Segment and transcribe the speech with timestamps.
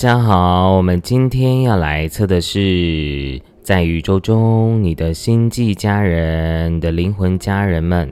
[0.00, 8.10] 大家好，我们今天要来测的是在宇宙中你的星际家人你的灵魂家人们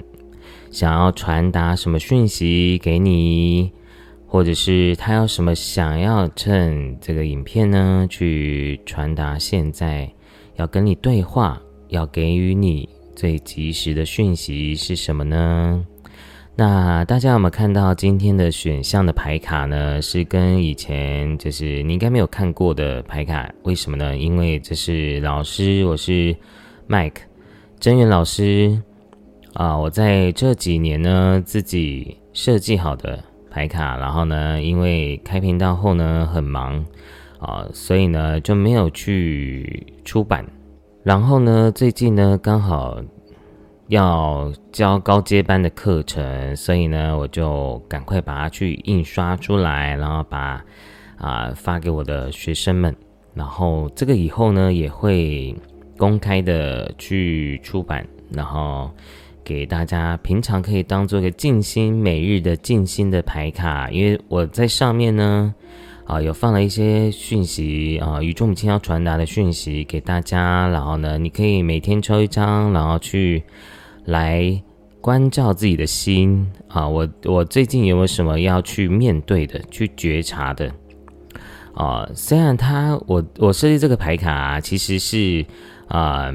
[0.71, 3.73] 想要传达什么讯息给你，
[4.27, 10.13] 或者是他有什么想要趁这个影片呢去传达现在
[10.57, 15.83] 要跟你对话，要给予你最及时的讯息是什么呢？
[16.61, 20.03] 那大家有没有看到今天的选项的牌卡呢？
[20.03, 24.17] 是跟以前就是你应该没有看过的牌卡，为什么呢？
[24.17, 26.35] 因为这是老师，我是
[26.89, 27.21] Mike
[27.79, 28.77] 真源老师
[29.53, 29.79] 啊。
[29.79, 36.85] 我在这几年呢自己设计好的牌卡，然后呢，因为开频道后呢很忙
[37.39, 40.45] 啊，所以呢就没有去出版。
[41.05, 43.01] 然后呢，最近呢刚好。
[43.89, 50.63] 要教高阶班的课程，所以呢，我就赶快把它去印刷出来，然后把
[51.17, 52.95] 啊发给我的学生们。
[53.33, 55.57] 然后这个以后呢，也会
[55.97, 58.91] 公开的去出版，然后
[59.43, 63.91] 给大家平常可以当做一个静心每日的静心的牌卡。
[63.91, 65.55] 因为我在上面呢，
[66.05, 70.69] 啊有放了一些讯息啊，宇宙母亲要传达的讯息给大家。
[70.69, 73.43] 然后呢，你可以每天抽一张，然后去。
[74.09, 74.63] 来
[75.03, 76.89] 关照自己的心啊！
[76.89, 80.73] 我我最近有没有什么要去面对的、去觉察的
[81.75, 82.09] 啊？
[82.15, 85.45] 虽然它我我设计这个牌卡其实是
[85.89, 86.35] 啊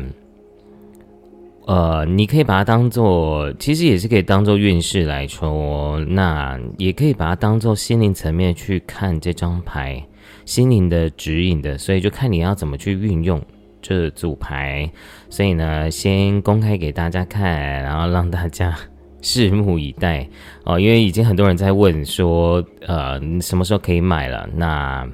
[1.65, 10.05] 呃，你可以把它当做，其实也是可以当做运势来说，那也可以把它当做心灵层面去看这张牌，
[10.45, 13.41] 心灵的指引的，所以就看你要怎么去运用。
[13.83, 14.89] 这组牌，
[15.29, 18.73] 所以呢，先公开给大家看，然后让大家
[19.21, 20.25] 拭目以待
[20.63, 20.79] 哦。
[20.79, 24.49] 因为已经很多人在问说，呃，什么时候可以买了？
[24.55, 25.05] 那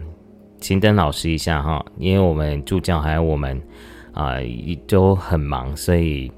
[0.62, 3.60] 请等老师一下哈，因为我们助教还有我们
[4.14, 4.36] 啊
[4.88, 6.32] 都很忙，所以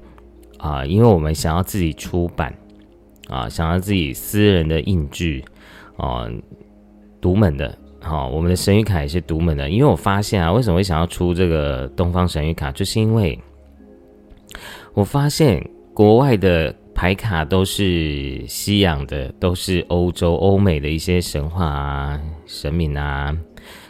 [0.56, 2.54] 啊，因为我们想要自己出版
[3.28, 5.44] 啊，想要自己私人的印制
[5.98, 6.26] 啊，
[7.20, 7.78] 独门的。
[8.02, 13.38] 好，我们的神谕卡也是独门的，因为我发现啊，为什么会想要出这个东方神谕卡，就是因为
[14.92, 15.64] 我发现
[15.94, 23.34] 国外的牌卡都是西洋的，都是欧洲、欧美的一些神话啊、神明啊，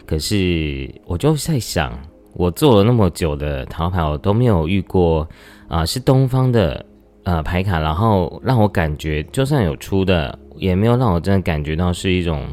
[0.05, 1.99] 可是我就在想，
[2.35, 5.27] 我做了那么久的淘牌，我都没有遇过
[5.69, 6.85] 啊，是东方的
[7.25, 12.47] 呃牌卡，然后让我感觉，就算有出的，也没有让我真的感觉到是一种。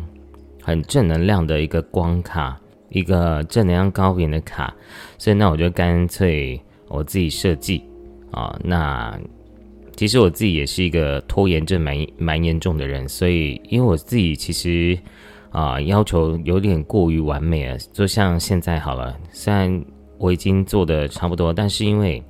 [0.69, 2.55] 很正能量的一个光卡，
[2.89, 4.71] 一个正能量高频的卡，
[5.17, 7.83] 所以那我就干脆我自己设计
[8.29, 8.55] 啊。
[8.63, 9.19] 那
[9.95, 14.95] 其实我自己也是一个拖延症蛮蛮严重的人，所以因为我自己其实
[15.49, 17.75] 啊要求有点过于完美了。
[17.91, 19.83] 就像现在好了，虽然
[20.19, 22.23] 我已经做的差不多，但是因为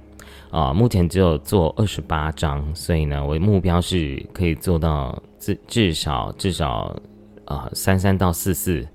[0.50, 6.98] 啊目前只有做二十八张，所以呢我的目标是可以做到至至少至少。
[7.50, 8.88] 啊，三三到四四，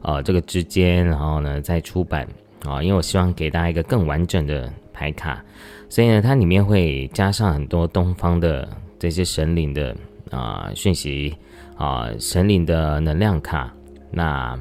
[0.00, 2.26] 啊，这个之间，然后呢再出版
[2.64, 5.44] 啊，因为我希望给大家一个更完整的牌卡，
[5.88, 8.66] 所以呢，它里面会加上很多东方的
[9.00, 9.94] 这些神灵的
[10.30, 11.36] 啊讯息
[11.76, 13.74] 啊，神灵的能量卡。
[14.10, 14.58] 那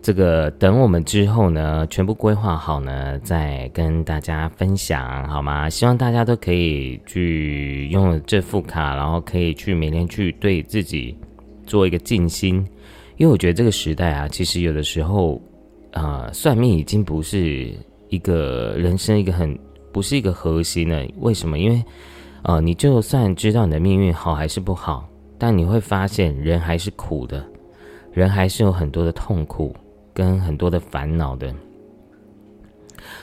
[0.00, 5.68] 这个等我们之后呢，全部规划好呢，再跟大家分享好吗？
[5.68, 11.16] 希望大家都可以去用这副卡，然后可以去每天去对自己。
[11.66, 12.56] 做一个静心，
[13.16, 15.40] 因为我觉得这个时代啊，其实有的时候，
[15.92, 17.72] 啊，算命已经不是
[18.08, 19.58] 一个人生一个很
[19.92, 21.06] 不是一个核心了。
[21.18, 21.58] 为什么？
[21.58, 21.84] 因为，
[22.42, 27.44] 呃，你就算知道你的命运好还是不好，但你会发现人还是苦的，
[28.12, 29.74] 人还是有很多的痛苦
[30.12, 31.54] 跟很多的烦恼的。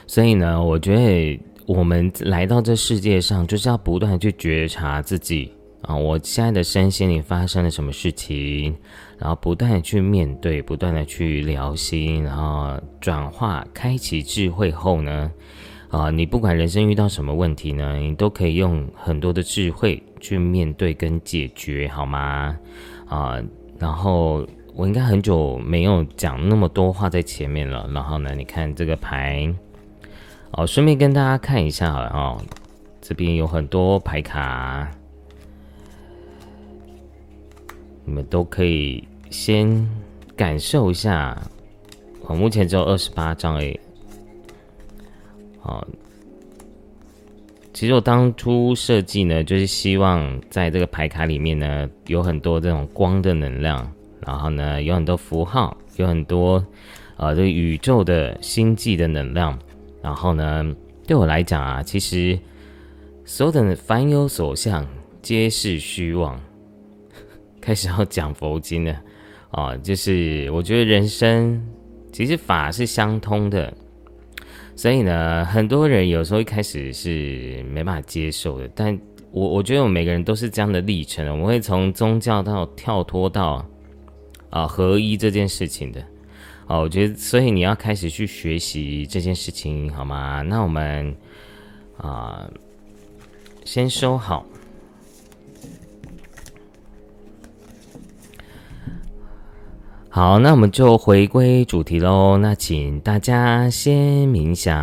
[0.07, 5.51] 所以呢，我觉得我们来到这世界上，就是要不断去觉察自己。
[5.89, 8.77] 啊，我现在的身心里发生了什么事情，
[9.17, 15.31] 然后不断的去面对，不断的去聊心，然后转化、开启智慧后呢，
[15.89, 22.55] 啊，你不管人生遇到什么问题呢，你都可以用很多的智慧去面对跟解决，好吗？
[23.07, 23.41] 啊，
[23.79, 24.45] 然后
[24.75, 29.51] 我应该很久没有讲那么多话在前面了，然后呢，你看这个牌，
[30.51, 32.39] 哦，顺便跟大家看一下好了哦，
[33.01, 34.87] 这边有很多牌卡。
[38.09, 39.87] 你们都可以先
[40.35, 41.39] 感受一下，
[42.21, 43.79] 我目前只有二十八张诶。
[45.61, 45.87] 好，
[47.71, 53.87] 其实我当初设计呢，就是希望在这个牌卡里面呢，有很多这种光的能量，
[54.25, 56.65] 然后呢，有很多符号，有很多
[57.17, 59.55] 呃这个宇宙的星际的能量。
[60.01, 60.75] 然后呢，
[61.05, 62.39] 对我来讲啊，其实
[63.23, 64.83] 所有的凡有所向，
[65.21, 66.41] 皆是虚妄。
[67.69, 68.95] 开始要讲佛经了
[69.51, 71.63] 啊，就是我觉得人生
[72.11, 73.71] 其实法是相通的。
[74.75, 78.99] 所以呢，很多人有时候一开始是没办法接受的，但
[79.29, 83.63] 我我觉得我们每个人都是这样的历程，我们会从宗教到跳脱到
[84.49, 86.01] 啊合一这件事情的，
[86.65, 90.41] 哦，我觉得所以你要开始去学习这件事情，好吗？
[90.41, 91.15] 那我们
[91.97, 92.49] 啊
[93.63, 94.43] 先收好。
[100.11, 102.35] 好，那我们就回归主题喽。
[102.35, 103.95] 那请大家先
[104.27, 104.75] 冥想，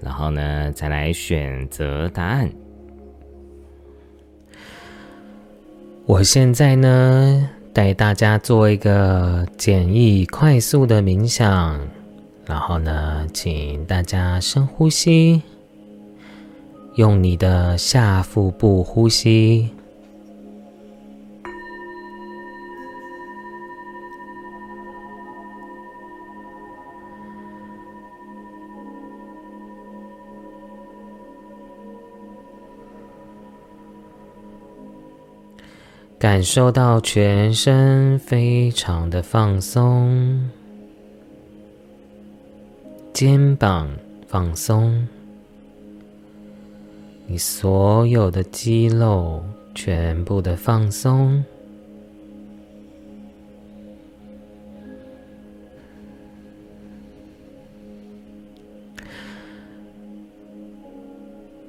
[0.00, 2.48] 然后呢，再来选择答案。
[6.06, 11.80] 我现在呢，带大家做一个简易、快速的冥想，
[12.46, 15.42] 然后呢，请大家深呼吸，
[16.94, 19.70] 用你的下腹部呼吸。
[36.20, 40.50] 感受到全身非常的放松，
[43.10, 43.88] 肩膀
[44.26, 45.08] 放松，
[47.26, 49.42] 你所有的肌肉
[49.74, 51.42] 全部的放松。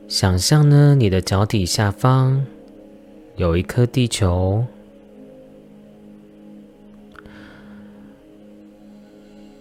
[0.10, 2.46] 想象呢，你的脚底下方。
[3.42, 4.64] 有一颗地球。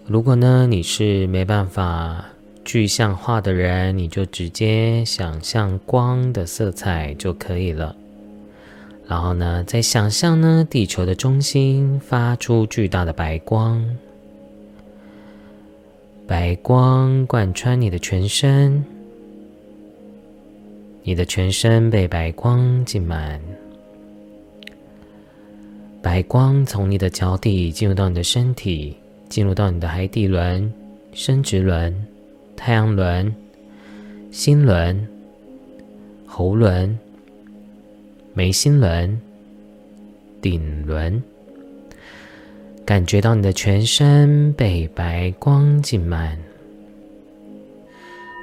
[0.07, 2.27] 如果呢你是没办法
[2.63, 7.97] 具象化的人，你就直接想象光的色彩就可以了。
[9.09, 13.83] 然后呢，再想象呢地球的中心发出巨大的白光，
[16.27, 18.85] 白光贯穿你的全身，
[21.03, 23.41] 你的全身被白光浸满。
[26.03, 28.97] 白光从你的脚底进入到你的身体，
[29.29, 30.73] 进入到你的海底轮、
[31.13, 31.95] 生殖轮、
[32.57, 33.35] 太阳轮、
[34.31, 35.07] 心轮、
[36.25, 36.99] 喉轮、
[38.33, 39.21] 眉心轮、
[40.41, 41.23] 顶轮，
[42.87, 46.39] 感觉到你的全身被白光浸满。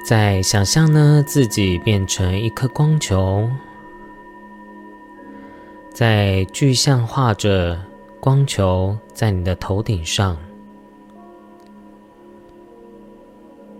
[0.07, 3.50] 再想象呢，自己变成一颗光球。
[5.97, 7.75] 在具象化着
[8.19, 10.38] 光球在你的头顶上，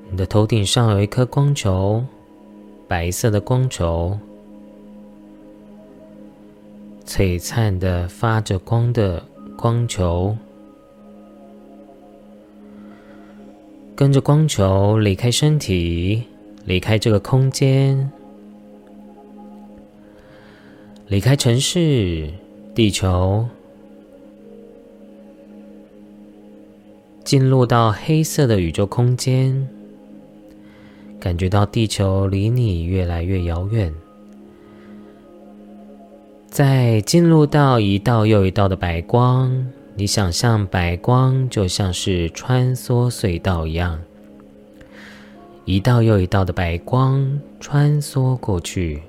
[0.10, 2.04] 你的头顶上有一颗光球，
[2.88, 4.18] 白色的光球，
[7.06, 9.24] 璀璨的发着光的
[9.56, 10.36] 光球，
[13.96, 16.24] 跟着光球离开身体，
[16.66, 18.12] 离开这个空间。
[21.10, 22.30] 离开城市，
[22.76, 23.48] 地球，
[27.24, 29.70] 进入到黑色的宇宙空间，
[31.18, 33.94] 感觉到地球离你越来越遥远。
[36.50, 43.98] 再进入到一道又一道的白光，你想象白光就像是穿梭隧道一样，
[45.64, 49.02] 一道又一道的白光穿梭过去。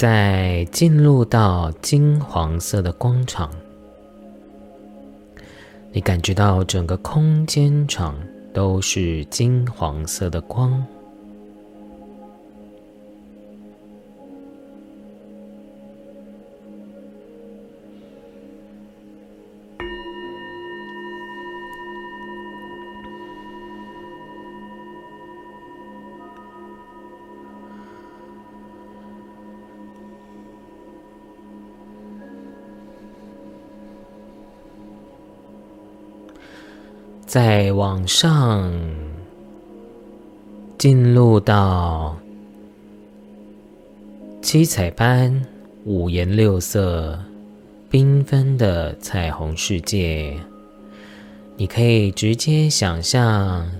[0.00, 3.50] 在进入到金黄色的光场，
[5.92, 8.16] 你感觉到整个空间场
[8.54, 10.82] 都是金黄色的光。
[37.32, 38.68] 再往上，
[40.76, 42.18] 进入到
[44.42, 45.40] 七彩般、
[45.84, 47.16] 五颜六色、
[47.88, 50.36] 缤纷的彩虹世界。
[51.56, 53.70] 你可以直接想象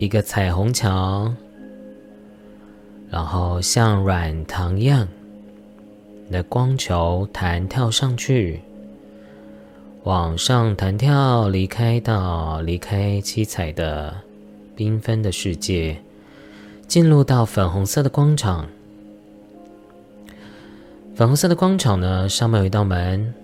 [0.00, 1.32] 一个彩虹桥，
[3.08, 5.06] 然后像软糖一样
[6.26, 8.60] 你的光球弹跳上去，
[10.06, 14.14] 往上弹跳，离开到离开七彩的
[14.76, 15.96] 缤纷的世界，
[16.86, 18.68] 进入到粉红色的光场。
[21.16, 23.34] 粉红色的光场呢，上面有一道门，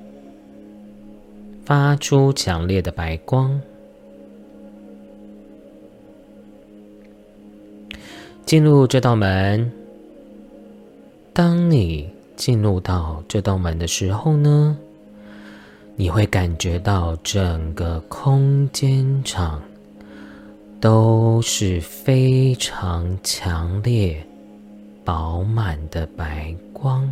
[1.64, 3.60] 发出强烈的白光。
[8.46, 9.72] 进入这道门。
[11.32, 14.78] 当你进入到这道门的时候呢，
[16.02, 19.62] 你会感觉到整个空间场
[20.80, 24.20] 都是非常强烈、
[25.04, 27.08] 饱满的白光。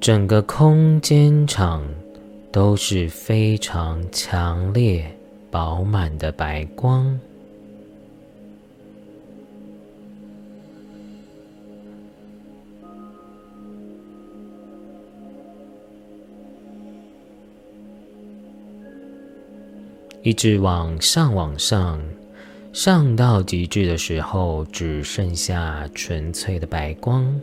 [0.00, 1.80] 整个空间场
[2.50, 5.08] 都是非常强烈、
[5.52, 7.16] 饱满的白光，
[20.24, 22.02] 一直往上，往上，
[22.72, 27.38] 上到极致的时候，只剩下纯粹的白光。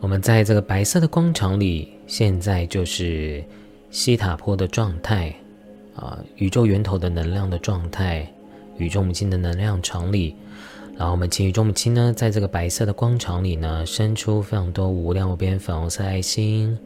[0.00, 3.42] 我们在这个白色的光场里，现在就是
[3.90, 5.34] 西塔坡的状态
[5.96, 8.30] 啊，宇宙源头的能量的状态，
[8.76, 10.36] 宇宙母亲的能量场里。
[11.00, 16.78] 然后我们请宇宙母亲呢，在这个白色的光场里呢，伸出非常多无量无边粉红色爱心，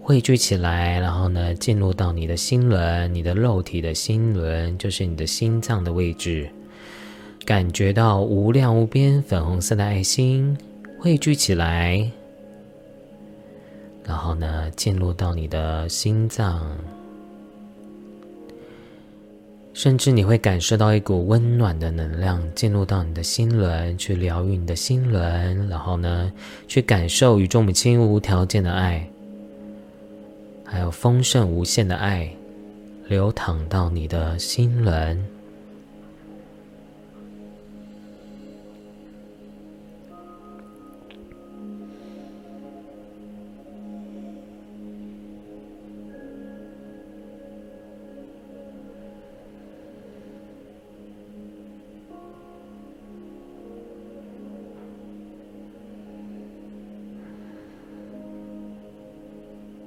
[0.00, 6.48] 汇聚起来，然后呢，进入到你的心轮，你的肉体的心轮，就是你的心脏的位置，
[7.44, 10.56] 感觉到无量无边粉红色的爱心
[10.98, 12.10] 汇聚起来。
[14.02, 16.74] 然后呢，进入到你的心脏，
[19.78, 25.68] 甚至你会感受到一股温暖的能量进入到你的心轮，去疗愈你的心轮。
[25.68, 26.32] 然后呢，
[26.66, 29.08] 去感受宇宙母亲无条件的爱，
[30.64, 32.28] 还有丰盛无限的爱，
[33.06, 35.24] 流淌到你的心轮。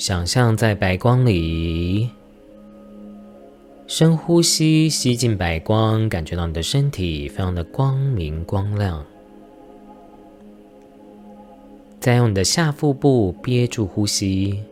[0.01, 2.09] 想象在白光里，
[3.85, 9.05] 深呼吸，吸进白光，感觉到你的身体非常的光明光亮。
[11.99, 14.63] 再用你的下腹部憋住呼吸。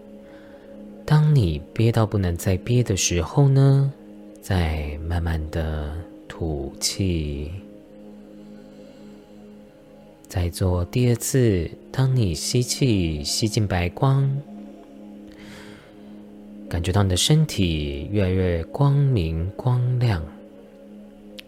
[1.05, 3.93] 当你憋到不能再憋的时候呢，
[4.41, 5.95] 再慢慢的
[6.27, 7.51] 吐气。
[10.27, 14.27] 再做第二次，当你吸气，吸进白光。
[16.69, 20.23] 感觉到你的身体越来越光明光亮，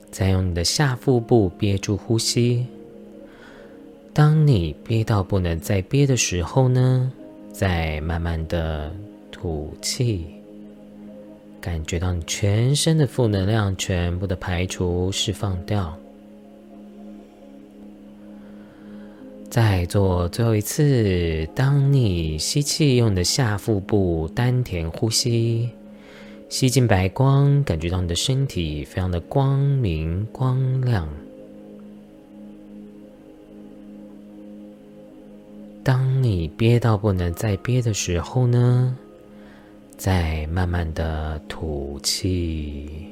[0.09, 2.65] 再用你的下腹部憋住呼吸。
[4.13, 7.11] 当你憋到不能再憋的时候呢，
[7.51, 8.91] 再慢慢的
[9.31, 10.25] 吐气，
[11.61, 15.95] 感觉到你全身的负能量全部的排除释放掉。
[19.51, 21.45] 再做最后一次。
[21.53, 25.69] 当你吸气，用你的下腹部丹田呼吸，
[26.47, 31.05] 吸进白光，感觉到你的身体非常的光明光亮。
[35.83, 38.95] 当你憋到不能再憋的时候呢，
[39.97, 43.10] 再慢慢的吐气。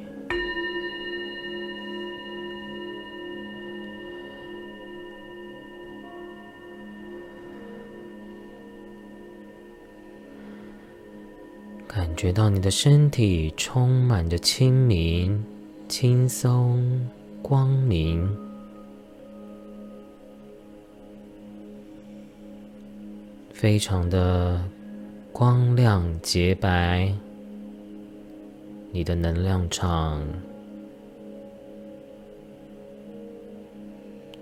[11.92, 15.44] 感觉到你的身体充满着清明、
[15.88, 17.10] 轻松、
[17.42, 18.30] 光明，
[23.52, 24.64] 非常的
[25.32, 27.12] 光亮洁白。
[28.92, 30.24] 你的能量场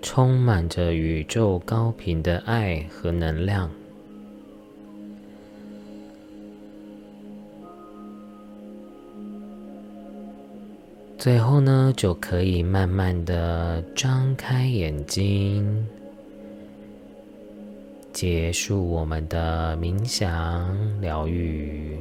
[0.02, 3.70] 充满着宇宙高频的爱和能量。
[11.18, 15.84] 最后呢，就可以慢慢的张开眼睛，
[18.12, 21.98] 结束我们的冥想疗愈。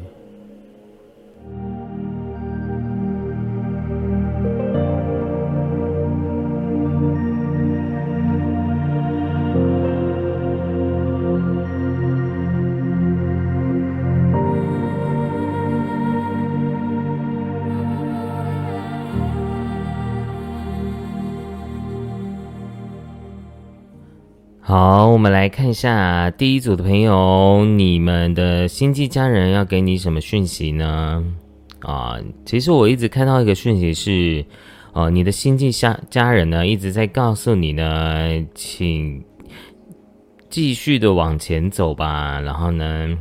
[25.18, 31.26] 我们来看一下第一组的朋友，你们的星际家人要给你什么讯息呢？
[31.80, 34.46] 啊，其实我一直看到一个讯息是，
[34.94, 39.24] 哦，你的星际家家人呢一直在告诉你呢，请
[40.52, 43.18] 继续的往前走吧，然后呢，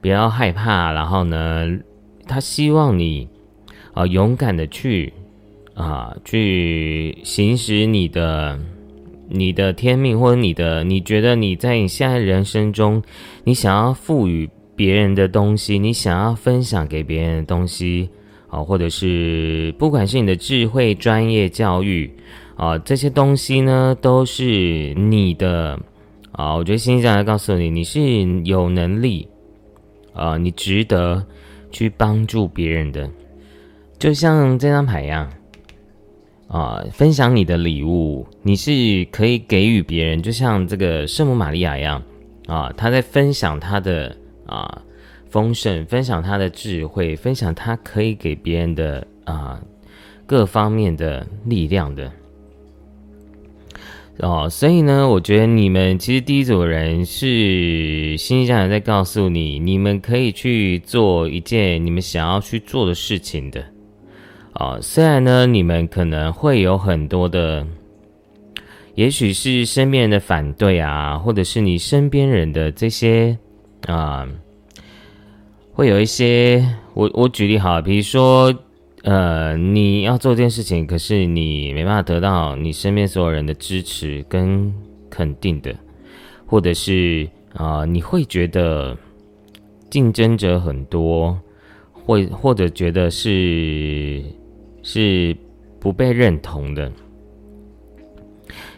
[0.00, 1.78] 不要害怕，然后呢，
[2.26, 3.28] 他希望你
[3.94, 5.12] 啊勇敢的去
[5.74, 8.58] 啊去行使你的。
[9.30, 13.02] 你的天命，或者你的，你觉得你在你现在人生中，
[13.44, 18.08] 你想要赋予别人的东西，你想要分享给别人的东西，
[18.48, 22.10] 啊，或者是不管是你的智慧、专业、教育，
[22.56, 25.78] 啊，这些东西呢，都是你的，
[26.32, 28.00] 啊，我觉得心想要告诉你，你是
[28.44, 29.28] 有能力，
[30.14, 31.22] 啊，你值得
[31.70, 33.10] 去帮助别人的，
[33.98, 35.30] 就像这张牌一样。
[36.48, 42.02] 啊，分享你的礼物，你是可以给予别人，就像这个圣母玛利亚一样
[42.46, 44.82] 啊，她在分享她的啊
[45.28, 49.60] 丰盛，分享她的智慧，分享她可以给别人的啊
[50.24, 52.10] 各方面的力量的
[54.20, 54.48] 哦。
[54.48, 63.62] 所以呢，我觉得你们其实第一组人是新家人在告诉你，你们可以去做一件你们想要去做的事情的。
[64.58, 67.64] 啊，虽然呢，你们可能会有很多的，
[68.96, 73.38] 也许是身边人的反对啊，或者是你身边人的这些
[73.86, 74.26] 啊，
[75.72, 78.52] 会有一些，我我举例好，比如说，
[79.04, 84.74] 呃，你要做这件事情，可是你没办法得到你身边所有人的支持跟
[85.08, 85.72] 肯定的，
[86.46, 88.96] 或者是啊，你会觉得
[89.88, 91.38] 竞争者很多，
[91.92, 94.20] 或或者觉得是。
[94.90, 95.36] 是
[95.78, 96.90] 不被认同的，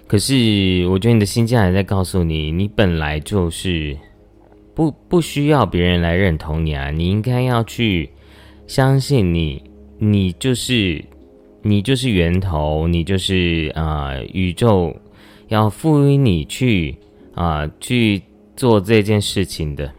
[0.09, 3.96] 可是我觉得你的心境还在告诉你，你本来就是
[4.75, 8.11] 不不需要别人来认同你啊，你应该要去
[8.66, 9.62] 相信你，
[9.99, 11.05] 你就是
[11.62, 14.92] 你就是源头，你就是啊宇宙
[15.46, 16.96] 要赋予你去
[17.37, 18.20] 啊去
[18.57, 19.92] 做这件事情的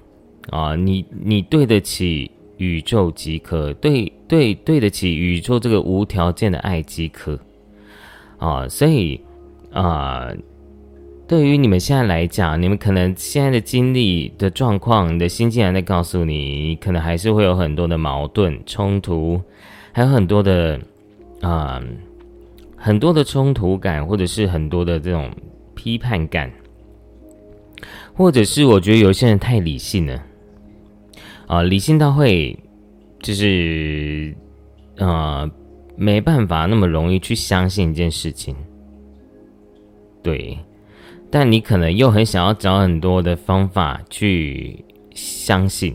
[0.50, 2.30] 啊，你你对得起。
[2.62, 7.40] 宇宙即可，对对对得起宇宙这个无条件的爱即可，
[8.38, 9.20] 啊，所以
[9.72, 10.32] 啊，
[11.28, 19.42] 对于你们现在来讲，你们可能现在的经历的状况，你的心竟然在告诉你，可能还是会有很多的矛盾冲突，
[19.92, 20.80] 还有很多的
[21.42, 21.82] 啊，
[22.78, 25.32] 很多的冲突感，或者是很多的这种
[25.74, 26.52] 批判感，
[28.14, 30.24] 或者是我觉得有些人太理性了。
[31.52, 32.58] 啊，理性到会，
[33.22, 34.34] 就是，
[34.96, 35.52] 呃，
[35.98, 38.56] 没办法那么容易去相信一件事情，
[40.24, 40.58] 对，
[41.30, 45.94] 但你可能又很想要找很多的方法去相信，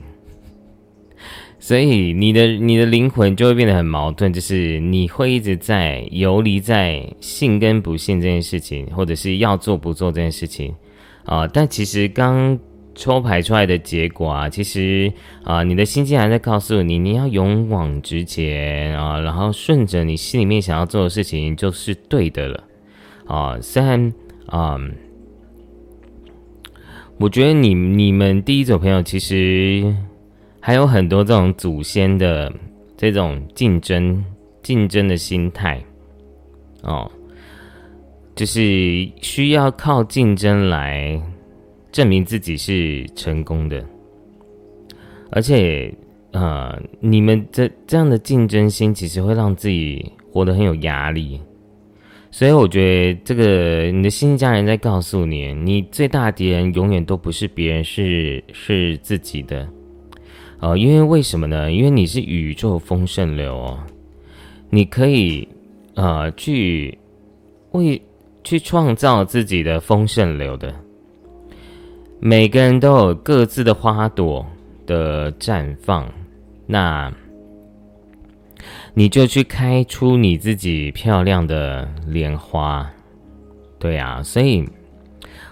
[1.59, 10.75] 所以你的你的灵魂就会变得很矛盾，就是你会一直在游离在信跟不信这件事情，或者是要做不做这件事情，
[11.25, 12.59] 啊，但其实刚。
[12.97, 15.13] 抽牌出来的结果啊，其实
[15.45, 22.65] 啊，你的心境还在告诉你，你要勇往直前啊，然后顺着你心里面想要做的事情就是对的了
[23.27, 23.61] 啊。
[23.61, 24.13] 虽然
[24.47, 24.79] 啊，
[27.19, 29.95] 我觉得你你们第一组朋友其实
[30.59, 32.51] 还有很多这种祖先的
[32.97, 34.25] 这种竞争
[34.63, 35.85] 竞争的心态
[36.83, 37.11] 哦，
[38.35, 41.21] 就是需要靠竞争来。
[41.97, 43.83] 证明自己是成功的，
[45.31, 45.91] 而且，
[46.31, 51.41] 呃，你们这这样的竞争心，其实会让自己活得很有压力。
[52.31, 59.67] 所以，我觉得这个你的新家人在告诉你，你最大的敌人永远都不是别人，是是自己的。
[60.61, 61.73] 呃，因为为什么呢？
[61.73, 63.79] 因为你是宇宙丰盛流哦，
[64.69, 65.49] 你可以
[65.95, 66.99] 呃去
[67.71, 67.99] 为
[68.45, 70.75] 去创造自己的丰盛流的。
[72.19, 74.45] 每个人都有各自的花朵
[74.87, 76.11] 的绽放，
[76.67, 77.13] 那
[78.95, 82.91] 你就去开出你自己漂亮的莲花，
[83.79, 84.67] 对啊，所以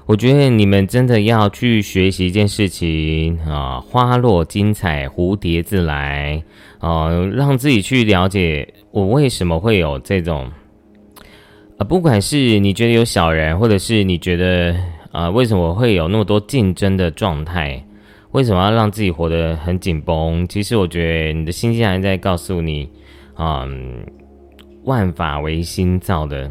[0.07, 6.42] 我觉得你们真的要去学习一件事情啊，花落精彩，蝴蝶自来
[6.79, 10.50] 啊，让自己去了解我为什么会有这种
[11.77, 14.74] 啊，不管是你觉得有小人，或者是你觉得
[15.14, 17.81] 啊，为什么会有那么多竞争的状态，
[18.33, 20.44] 为什么要让自己活得很紧绷？
[20.48, 22.88] 其实我觉得你的心竟然在告诉你
[23.35, 23.64] 啊，
[24.83, 26.50] 万法唯心造的。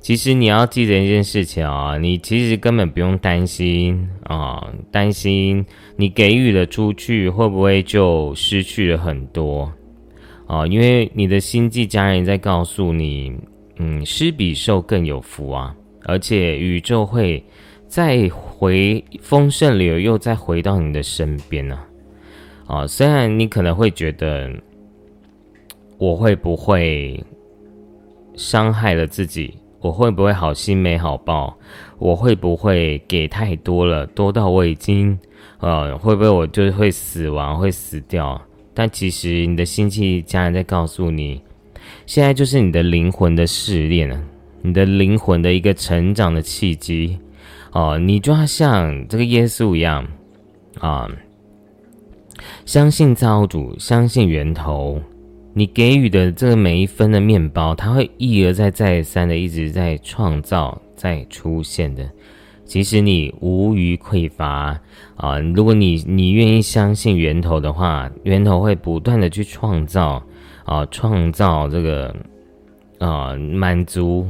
[0.00, 5.64] 其实你要记得一件事情啊，你其实根本不用担心啊，担心
[5.96, 9.72] 你给予了出去会不会就失去了很多
[10.46, 10.66] 啊？
[10.66, 13.32] 因为你的星际家人在告诉你，
[13.78, 15.74] 嗯，施比受更有福啊，
[16.04, 17.42] 而且宇宙会
[17.94, 21.78] 再回丰盛流，又再回到你的身边呢。
[22.66, 24.50] 啊，虽然你可能会觉得
[25.96, 27.22] 我会不会
[28.34, 29.54] 伤害了自己。
[29.78, 31.56] 我会不会好心没好报？
[31.98, 35.16] 我会不会给太多了，多到我已经，
[35.60, 38.42] 呃，会不会我就会死亡，会死掉？
[38.74, 41.40] 但其实你的心气家人在告诉你，
[42.06, 44.20] 现在就是你的灵魂的试炼啊，
[44.62, 47.16] 你的灵魂的一个成长的契机
[47.74, 50.06] 哦，你就要像这个耶稣一样
[50.78, 51.10] 啊，
[52.64, 55.02] 相信造物主，相信源头。
[55.56, 62.08] 你给予的这个每一分的面包，它会一而再、再三的一直在创造、在出现的。
[62.64, 64.78] 即使你无余匮乏
[65.16, 70.22] 啊，如果你你愿意相信源头的话，源头会不断的去创造
[70.64, 72.14] 啊，创造这个
[72.98, 74.28] 啊满足，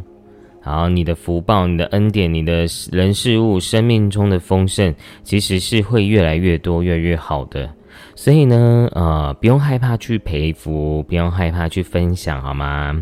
[0.64, 7.70] 然后你的福报、你的恩典、你的人事物、生命中的丰盛，其实是会越来越多、越来越好的。
[8.16, 13.00] 所以呢，呃，不用害怕去陪福，不用害怕去分享，好吗？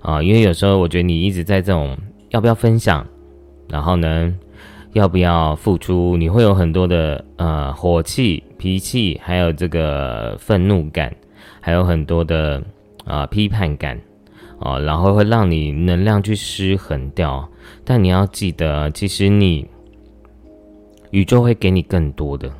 [0.00, 1.96] 啊，因为有时候我觉得你一直在这种
[2.30, 3.06] 要不要分享，
[3.68, 4.34] 然后呢，
[4.92, 11.14] 要不要付出，你会有很多的呃火气、脾气，还有这个愤怒感，
[11.60, 12.62] 还有很多的
[13.04, 13.98] 啊批判感，
[14.58, 17.48] 啊，然后会让你能量去失衡掉。
[17.84, 19.66] 但你要记得，其实你
[21.10, 22.50] 宇宙会给你更多的。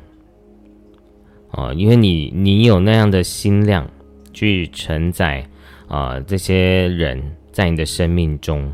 [1.51, 3.89] 啊，因为你你有那样的心量
[4.33, 5.47] 去承载
[5.87, 7.21] 啊这些人
[7.53, 8.69] 在你的生命中，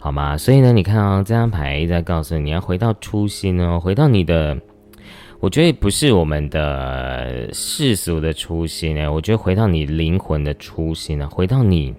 [0.00, 0.36] 好吗？
[0.36, 4.58] 所以呢，你看啊，这张牌在告诉你要回到初心哦，回到你的，
[5.38, 11.94] 我觉得不是我们的世俗的初心呢，我觉得回到你灵魂的初心呢，回到你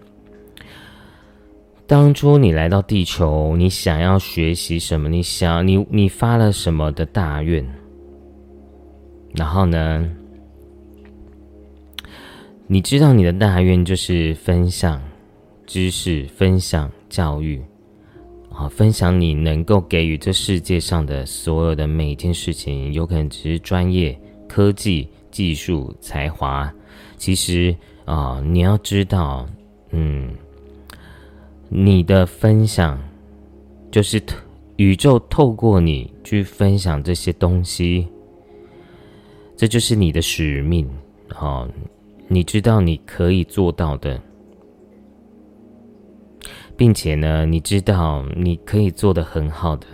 [1.88, 5.08] 当初你来到地球，你想要学习什么？
[5.08, 7.65] 你想你你发了什么的大愿？
[9.34, 10.10] 然后呢？
[12.69, 15.02] 你知道你的大愿就是分享
[15.65, 17.63] 知识、分享教育，
[18.52, 24.19] 啊，分享你能够给予这世界上的所有的每一件事情，有可能只是专业、
[24.50, 26.69] 科技、技术、才华。
[27.15, 27.73] 其实
[28.04, 29.47] 啊，你要知道，
[29.91, 30.30] 嗯，
[31.70, 32.98] 你的分享
[33.92, 34.22] 就是
[34.78, 38.08] 宇宙透过你去分享这些东西。
[39.56, 40.88] 这就是你的使命，
[41.30, 41.68] 好，
[42.28, 44.22] 你知道你可以做到的，
[46.76, 49.88] 并且呢，你知道你可以做的很好的，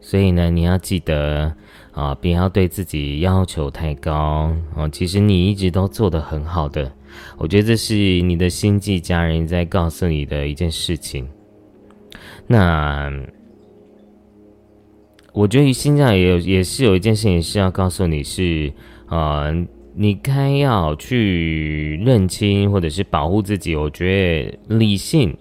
[0.00, 1.52] 所以呢，你要记得
[1.90, 4.88] 啊，不要对自己要求太高哦。
[4.88, 6.92] 其实你一直都做的很好的，
[7.36, 11.28] 我觉得这是你的星际家人在告诉你的一件事情。
[12.46, 13.12] 那。
[15.34, 18.72] 我觉得心脏也有，也是有一件事情是要告诉你，是
[19.06, 19.46] 啊，
[19.94, 23.76] 你该要去认清或者是保护自己。
[23.76, 25.36] 我觉得理性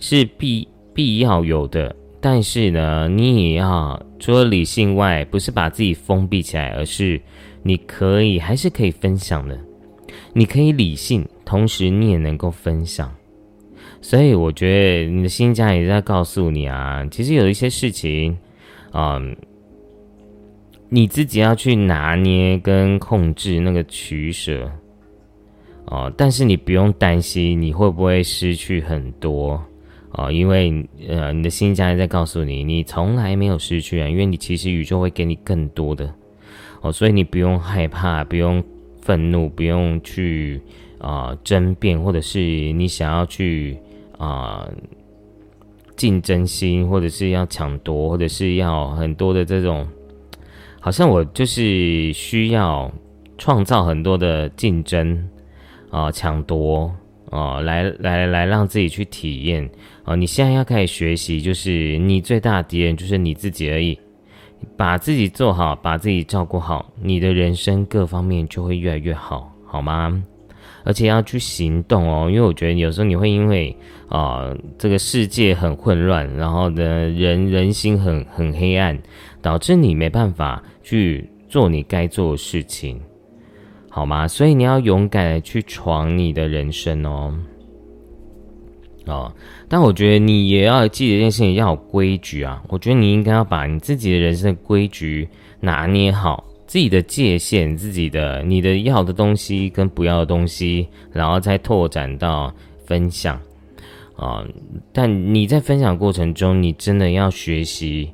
[0.00, 7.20] 是必必要有的，但是呢，你也要除了理性外，不是把自己封闭起来，而是
[7.62, 9.56] 你可以还是可以分享的。
[10.32, 13.12] 你可以理性，同时你也能够分享。
[14.00, 18.36] 所以我觉得你的新家也在告诉你啊，其实有一些事情。
[18.92, 19.36] 嗯，
[20.88, 24.68] 你自己要去拿捏跟控制那个取舍
[25.84, 29.62] 哦，但是你不用担心你会不会失去很多
[30.10, 36.12] 哦，因为呃，你的新家在告诉你，你从来没有失去啊，因为你其实宇宙会给你更多的
[36.80, 38.60] 哦，所以你不用害怕，不用
[39.10, 40.60] 愤怒，不用去
[40.98, 42.38] 啊争辩，或者是
[42.72, 43.76] 你想要去
[44.18, 44.68] 啊。
[45.96, 49.86] 竞争心，或者是要抢夺，或者是要很多的这种，
[50.80, 52.90] 好像我就是需要
[53.36, 55.28] 创造很多的竞争
[55.90, 56.90] 啊，抢夺
[57.28, 59.68] 啊，来来来让自己去体验
[60.04, 63.98] 啊，你现在要开始学习，就是你最大的敌人就是你自己而已。
[64.76, 70.22] 把自己做好，把自己照顾好，你的人生各方面就会越来越好，好吗？
[70.82, 73.76] 而且要去行动哦，因为我觉得有时候你会因为
[74.08, 78.98] 啊，这个世界很混乱，然后呢，人人心很很黑暗，
[79.42, 82.98] 导致你没办法去做你该做的事情，
[83.90, 84.26] 好吗？
[84.26, 87.34] 所以你要勇敢的去闯你的人生哦。
[89.06, 89.32] 哦，
[89.68, 92.62] 但我觉得你也要记得一件事情，要有规矩啊。
[92.68, 102.52] 我觉得你应该要把你自己的人生的规矩拿捏好，自己的界限，自己的你的要的东西跟不要的东西，然后再拓展到
[102.84, 103.40] 分享
[104.16, 104.44] 啊。
[104.92, 108.12] 但你在分享过程中，你真的要学习，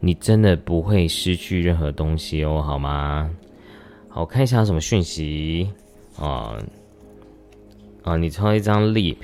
[0.00, 3.30] 你真的不会失去任何东西哦，好吗？
[4.08, 5.68] 好，我看一下什么讯息
[6.16, 6.56] 啊
[8.02, 9.18] 啊，你抽一张 leap。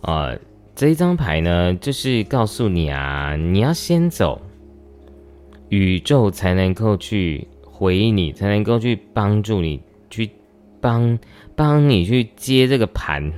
[0.00, 0.32] 啊，
[0.74, 4.40] 这一张牌呢，就是告诉你啊，你要先走，
[5.68, 10.30] 宇宙才能够去回应你，才能够去帮助你，去
[10.80, 11.18] 帮
[11.56, 13.32] 帮你去接这个盘，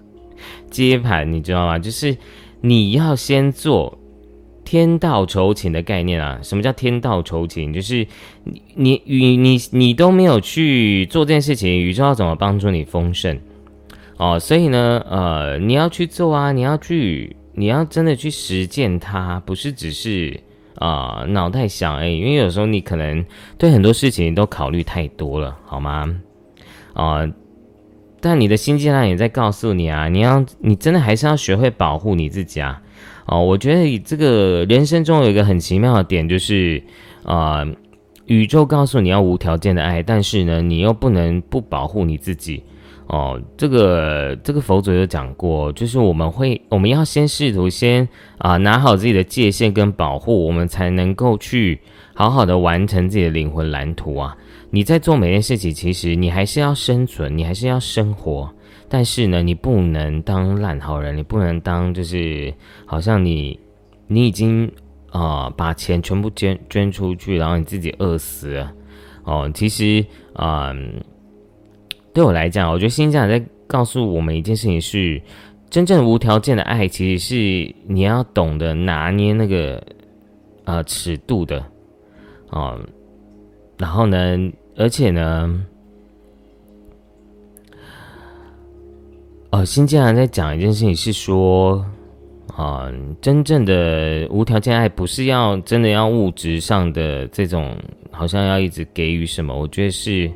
[0.70, 1.78] 接盘，你知道吗？
[1.78, 2.16] 就是
[2.60, 3.98] 你要先做
[4.64, 6.38] 天道酬勤的概念啊。
[6.42, 7.72] 什么叫天道酬勤？
[7.72, 8.06] 就是
[8.44, 13.40] 你你你你你都没有去做这件事情，宇宙要怎么帮助你丰盛？
[14.18, 20.40] 哦，所以呢，呃，你要去做啊，你要去，你要真的去实践它，不是只是
[20.76, 23.24] 啊脑袋想哎，因为有时候你可能
[23.58, 26.18] 对很多事情都考虑太多了，好吗？
[26.94, 27.30] 啊，
[28.20, 32.80] 但你的心境上也在告诉你啊，你要，你真的还是要学会保护你自己啊。
[33.26, 36.82] 哦，我觉得这个人生中有一个很奇妙的点，就是
[37.22, 37.66] 啊，
[38.24, 42.62] 宇宙告诉你要无条件的爱，但是呢，你又不能不保护你自己。
[43.08, 51.80] 哦，这个这个佛祖有讲过，就是我们会，我们要先试图先啊拿好自己的界限跟保护，我们才能够去
[52.14, 54.36] 好好的完成自己的灵魂蓝图啊。
[54.70, 58.52] 你在做每件事情，其实你还是要生存，你还是要生活，
[58.88, 62.52] 但是呢，你不能当烂好人，你不能当就是
[62.84, 63.56] 好像你
[64.08, 64.68] 你已经
[65.10, 68.66] 啊把钱全部捐捐出去，然后你自己饿死
[69.22, 69.48] 哦。
[69.54, 70.74] 其实啊。
[72.16, 75.20] 对我来讲，我觉得新家长在告诉我们一件事情是：
[75.68, 79.86] 真正无条件的爱，其实是你要懂得拿捏那个
[80.64, 81.62] 呃尺度的
[82.48, 82.80] 哦。
[83.76, 85.62] 然后呢，而且呢，
[89.50, 91.84] 哦，新家长在讲一件事情是说
[92.56, 97.76] 啊，真正的无条件爱不是要真的要物质上的这种，
[98.10, 99.54] 好像要一直给予什么。
[99.54, 100.32] 我觉得是。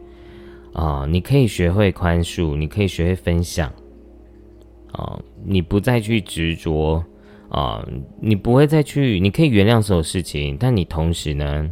[0.72, 3.72] 啊，你可以学会宽恕，你可以学会分享，
[4.92, 7.04] 啊，你不再去执着，
[7.48, 7.84] 啊，
[8.20, 11.68] 你不会再去，你可以原谅所有事情，但你同时呢，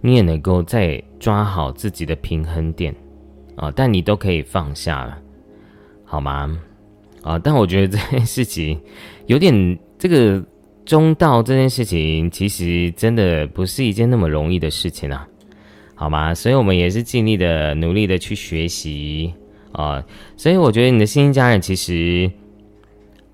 [0.00, 2.94] 你也能够再抓好自己的平衡点，
[3.56, 5.18] 啊，但你都可以放下了，
[6.04, 6.58] 好吗？
[7.22, 8.80] 啊，但我觉得这件事情
[9.26, 10.42] 有点这个
[10.84, 15.28] 中道这件事情，其实真的不是一件那么容易的事情啊。
[15.94, 16.34] 好吗？
[16.34, 19.32] 所以我们也是尽力的、努力的去学习
[19.72, 20.04] 啊。
[20.36, 22.30] 所以我觉得你的新家人其实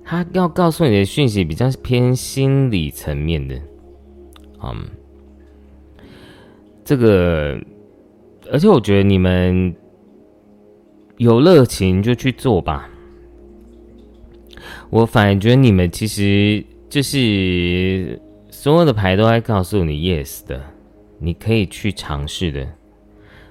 [0.04, 3.54] 他要告诉你的讯息比较偏心理层面的，
[4.62, 4.84] 嗯，
[6.84, 7.58] 这个，
[8.52, 9.74] 而且我觉得你们
[11.16, 12.88] 有热情就去做吧。
[14.90, 18.20] 我反而觉得你们其实就是
[18.50, 20.60] 所有的牌都在告诉你 yes 的。
[21.20, 22.66] 你可以去尝试的，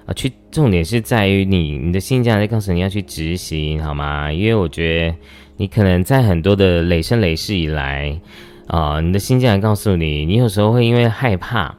[0.04, 4.32] 啊，去重点是在于你，你的心家在告诉你要去执行，好吗？
[4.32, 5.16] 因为我觉得
[5.56, 8.20] 你可能在很多的累生累世以来，
[8.66, 11.72] 啊，你的心家告诉你，你有时候会因为害怕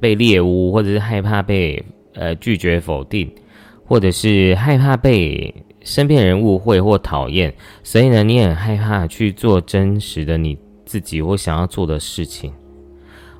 [0.00, 1.82] 被猎污，或者是害怕被
[2.14, 3.30] 呃拒绝否定，
[3.84, 7.54] 或者是害怕被身边人误会或讨厌，
[7.84, 12.52] 所以呢，你很害怕去做真实的你自己或想要做的事情。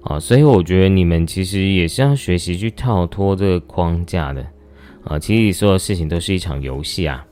[0.09, 4.47] 啊，所以我觉得你们其实也是要学习去跳脱这个框架的，
[5.05, 7.27] 啊，其实所有事情都是一场游戏啊。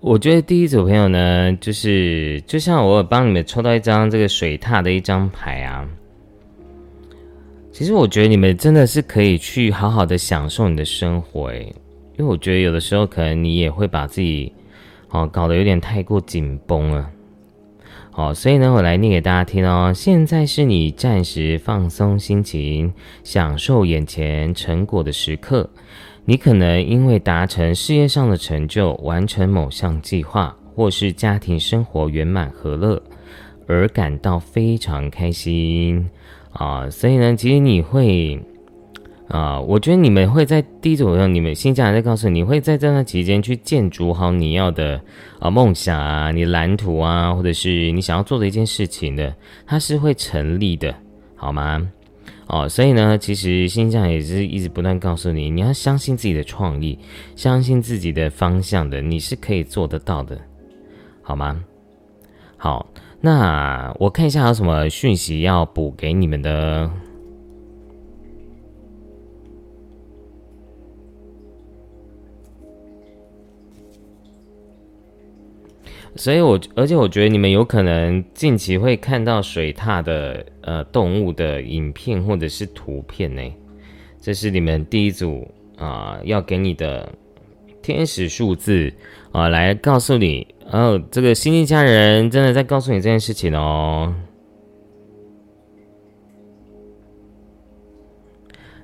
[0.00, 5.86] 我觉得第一组朋友呢，就是就像我帮你们抽到一张这个水獭的一张牌啊，
[7.70, 11.70] 其实我觉得你们真的是可以去好好的享受你的生活，诶，
[12.18, 14.50] 因为我觉得有的时候可能你也会把自己，
[15.10, 17.10] 哦，搞得有点太过紧绷了。
[18.12, 19.92] 好，所以呢，我来念给大家听哦。
[19.94, 22.92] 现在是你暂时放松心情、
[23.22, 25.70] 享受眼前成果的时刻。
[26.24, 33.00] 你可能因为达成事业上的成就、完成某项计划，或是家庭生活圆满和乐
[33.68, 36.10] 而感到非常开心
[36.52, 36.90] 啊。
[36.90, 38.40] 所以呢，其实你会
[39.30, 45.00] 啊，我觉得你们会在第一组上，你们新家人在告诉你会在这段期间去建筑好你要的
[45.38, 49.32] 啊梦想啊，你蓝图啊，或者是你想要做的一件事情的，
[49.64, 50.92] 它是会成立的，
[51.36, 51.88] 好吗？
[52.48, 56.98] 哦，所以呢，其实星象也是一直不断告诉你，你要相信自己的创意，
[57.36, 60.36] 相信自己的方向的，你是可以做得到的，
[61.22, 61.62] 好吗？
[62.56, 62.84] 好，
[63.20, 66.90] 那我看一下有什么讯息要补给你们的。
[76.20, 83.42] 所以，我而且我觉得你们有可能近期会看到水獭的呃动物的影片或者是图片呢。
[84.20, 87.10] 这是你们第一组啊要给你的
[87.80, 88.92] 天使数字
[89.32, 94.14] 啊，来告诉你哦，这个星际家人真的在告诉你这件事情哦。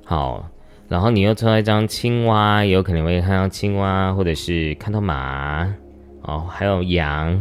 [0.05, 0.49] 好，
[0.89, 5.71] 然后你又抽到一张青蛙，有可能会看到青蛙，或者是看到马。
[6.27, 7.41] 哦，还有羊，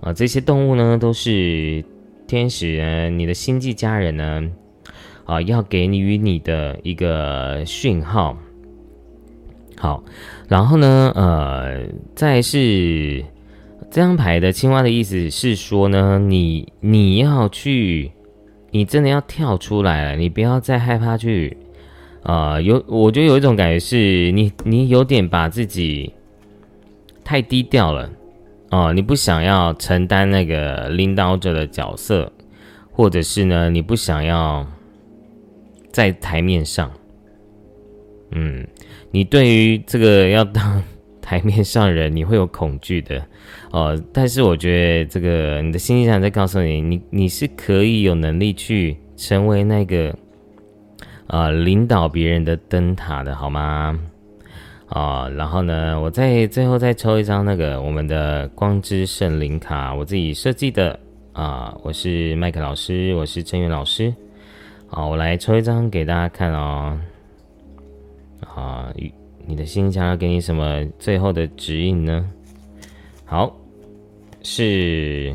[0.00, 1.84] 啊，这些动物呢都是
[2.28, 4.50] 天使呢，你的星际家人呢，
[5.24, 8.36] 啊，要给你与你的一个讯号。
[9.76, 10.04] 好，
[10.46, 11.82] 然后呢，呃，
[12.14, 13.24] 再是
[13.90, 18.12] 这张牌的青蛙的意思是说呢，你你要去，
[18.70, 21.56] 你真的要跳出来了，你不要再害怕去，
[22.22, 26.12] 啊，有，我觉得有一种感觉是你，你有点把自己。
[27.24, 28.10] 太低调了，
[28.70, 32.30] 哦，你不想要承担那个领导者的角色，
[32.92, 34.66] 或者是呢，你不想要
[35.90, 36.90] 在台面上，
[38.32, 38.66] 嗯，
[39.10, 40.82] 你对于这个要当
[41.22, 43.26] 台面上人，你会有恐惧的，
[43.70, 50.14] 哦，但是我觉得这个你的心理上在告诉你，你你是可以有能力去成为那个
[51.26, 53.98] 啊领导别人的灯塔的，好吗？
[54.94, 60.96] 啊，然后呢，我再最后再抽一张那个我们的光之圣灵卡，我自己设计的
[61.32, 64.14] 啊，我是麦克老师，我是陈元老师，
[64.86, 66.96] 好，我来抽一张给大家看哦。
[68.54, 68.94] 啊，
[69.44, 72.24] 你的心想要给你什么最后的指引呢？
[73.24, 73.52] 好，
[74.44, 75.34] 是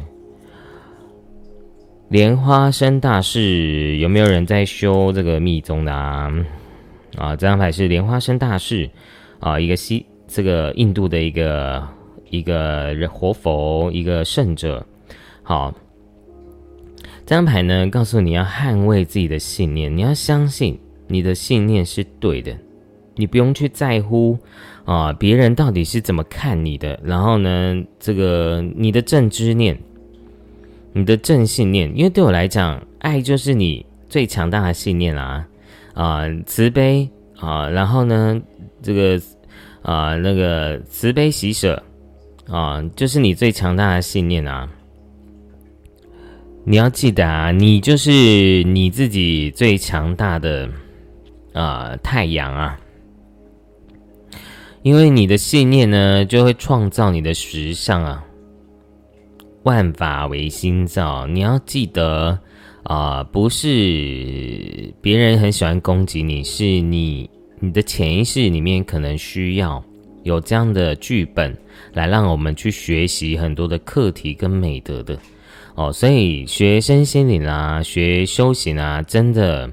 [2.08, 6.32] 莲花生大事，有没有人在修这个密宗的啊？
[7.18, 8.90] 啊，这张牌是莲花生大事。
[9.40, 11.88] 啊，一个西，这个印度的一个
[12.30, 14.86] 一个人活佛，一个圣者。
[15.42, 15.74] 好，
[17.26, 22.56] 这张牌呢，告诉你要捍卫自己的信念，你要相信你的信念是对的，
[23.16, 24.38] 你不用去在乎
[24.84, 27.00] 啊别人到底是怎么看你的。
[27.02, 29.80] 然后呢，这个你的正知念，
[30.92, 35.48] 你的正信念，因为对我来讲，爱就是你最强大的信念啊
[35.94, 38.42] 啊，慈悲啊，然后呢。
[38.82, 39.22] 这个
[39.82, 41.82] 啊，那个慈悲喜舍
[42.48, 44.70] 啊，就是你最强大的信念啊！
[46.66, 50.70] 你要记得啊，你就是你自己最强大的
[51.54, 52.80] 啊太阳啊！
[54.84, 58.24] 因为你的信念呢，就会创造你的时尚啊。
[59.64, 62.40] 万法唯心造，你要记得
[62.84, 67.30] 啊，不是别人很喜欢攻击你，是你。
[67.60, 69.84] 你的潜意识里面可能需要
[70.24, 71.58] 有这样的剧本，
[71.94, 75.18] 来让我们去学习很多的课题跟美德的
[75.76, 75.92] 哦。
[75.92, 79.70] 所以学身心灵啊，学修行啊，真的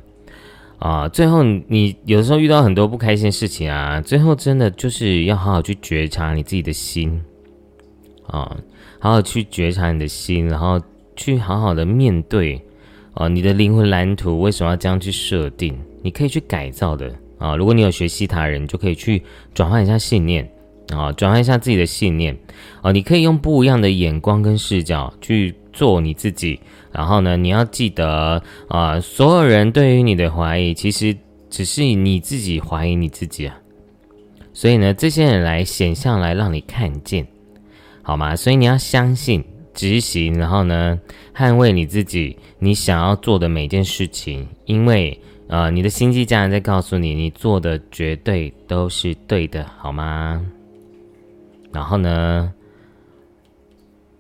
[0.79, 7.21] 啊，最后你有时候遇到很多不开心的事情啊，最后真的就是要好好去觉察你自己的心
[8.27, 8.57] 啊，
[8.99, 10.81] 好好去觉察你的心，然后
[11.15, 12.61] 去好好的面对
[13.15, 15.79] 啊，你的灵魂蓝图为什么要这样去设定？
[16.03, 17.13] 你可以去改造的。
[17.39, 19.23] 啊，如果你有学西塔人，就可以去
[19.53, 20.51] 转换一下信念
[20.91, 22.35] 啊，转换一下自己的信念
[22.81, 22.93] 啊。
[22.93, 26.59] 你可以用不一样的眼光跟视角去做你自己。
[26.93, 31.15] 然后呢，你要记得啊，所有人对于你的怀疑，其实
[31.51, 33.59] 只是你自己怀疑你自己啊。
[34.55, 37.27] 所以呢，这些人来显象来让你看见，
[38.01, 38.35] 好吗？
[38.35, 40.99] 所以你要相信、执行，然后呢，
[41.35, 45.21] 捍卫你自己，你想要做的每件事情，因为。
[45.49, 50.45] 呃，你的心机家人在告诉你，你做的绝对都是对的，好吗？
[51.73, 52.53] 然后呢，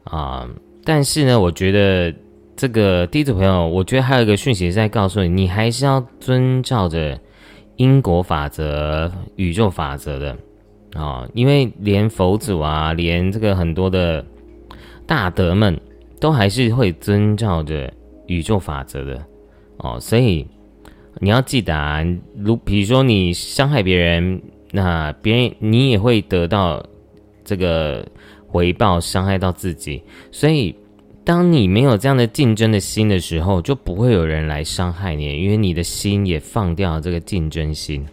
[0.05, 0.49] 啊，
[0.85, 2.14] 但是呢，我觉得
[2.55, 7.18] 这个第一组朋友，我觉得还有一个讯息在告诉你，你还是要遵照着
[7.77, 10.37] 因果法则、宇宙法则的
[10.95, 14.24] 啊，因为连佛祖啊，连这个很多的
[15.07, 15.79] 大德们
[16.20, 17.93] 都还是会遵照着
[18.27, 19.20] 宇宙法则的
[19.79, 20.47] 哦，所以
[21.21, 22.05] 你要记得啊，
[22.37, 24.41] 如比如说你伤害别人，
[24.71, 26.85] 那别人你也会得到
[27.45, 28.07] 这个
[28.47, 30.03] 回报，伤害到自己。
[30.31, 30.75] 所以，
[31.25, 38.07] 当你没有这样的竞争的心的时候，就不会有人来伤害你，因为你的心也放掉这个竞争心，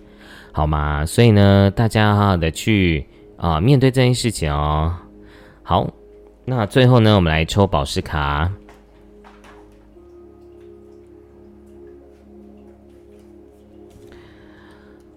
[0.52, 1.06] 好吗？
[1.06, 3.06] 所以呢，大家好好的去
[3.38, 4.96] 啊面对这件事情哦。
[5.62, 5.94] 好。
[6.46, 8.52] 那最后呢，我们来抽宝石卡。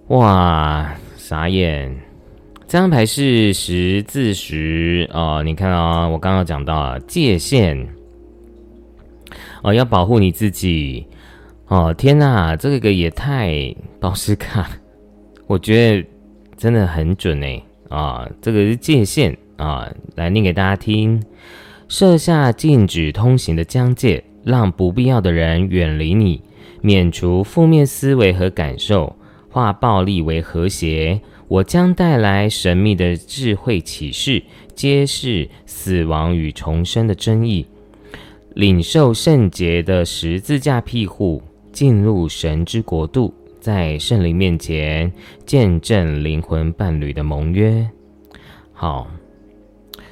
[0.09, 1.92] 哇，傻眼！
[2.68, 7.88] 这张牌是十字石哦，你看啊，我刚刚讲到啊界限
[9.62, 11.04] 哦，要保护你自己
[11.66, 11.92] 哦。
[11.92, 14.70] 天哪，这个也太宝石卡，
[15.48, 16.09] 我觉得
[16.57, 19.36] 真的很准哎啊，这个是界限。
[19.57, 21.20] 啊，来念给大家听：
[21.88, 26.42] 设下禁止通行的疆界，让不必要的人远离你，
[26.82, 29.16] 免除负面思维和感受，
[29.57, 31.18] 化暴力为和谐。
[31.48, 34.42] 我将带来神秘的智慧启示，
[34.74, 37.64] 揭示死亡与重生的争议，
[38.52, 41.42] 领受圣洁的十字架庇护，
[41.72, 45.11] 进入神之国度，在圣灵面前
[45.46, 47.88] 见证灵魂伴侣的盟约。
[48.74, 49.07] 好。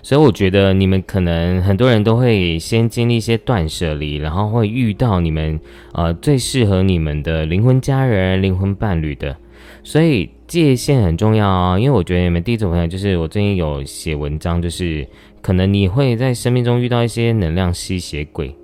[0.05, 5.59] 所以我觉得你们可能很多人都会先经历一些断舍离，然后会遇到你们
[5.95, 9.35] 呃最适合你们的灵魂家人、灵魂伴侣的。
[9.83, 15.09] 所以界限很重要啊，因为我觉得你们第一种朋友就是我最近有写文章，就是
[15.41, 18.55] 可能你会在生命中遇到一些能量吸血鬼，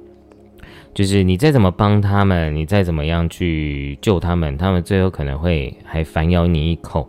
[0.92, 7.08] 就是你再怎么帮他们，你再怎么样去救他们，他们最后可能会还反咬你一口。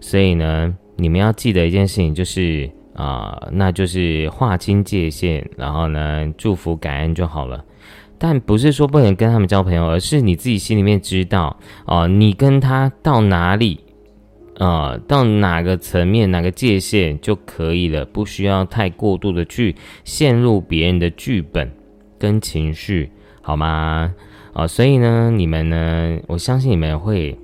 [0.00, 2.68] 所以呢，你们要记得一件事情就是。
[2.98, 7.64] 啊，那就是划清界限，然后呢，祝福感恩就好了。
[8.18, 13.78] 但不是说不能跟他们交朋友，而是你自己心里面知道，哦，你跟他到哪里，
[14.58, 21.70] 啊，到哪个层面、哪个界限就可以了，不需要太过度的去陷入别人的剧本
[22.18, 24.12] 跟情绪，好吗？
[24.54, 27.38] 啊，所以呢，你们呢，我相信你们会，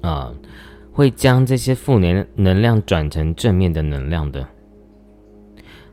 [0.00, 0.34] 啊。
[0.94, 4.46] 会将这些负能能量转成正面的能量的，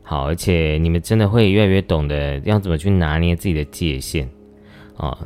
[0.04, 4.30] 好，而且你们真的会越来越懂得要怎么去拿捏自己的界限
[4.96, 5.18] 啊，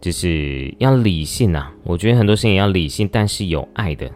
[0.00, 1.72] 就是要理性啊。
[1.84, 4.10] 我觉得很多事情要理性，但是有爱的。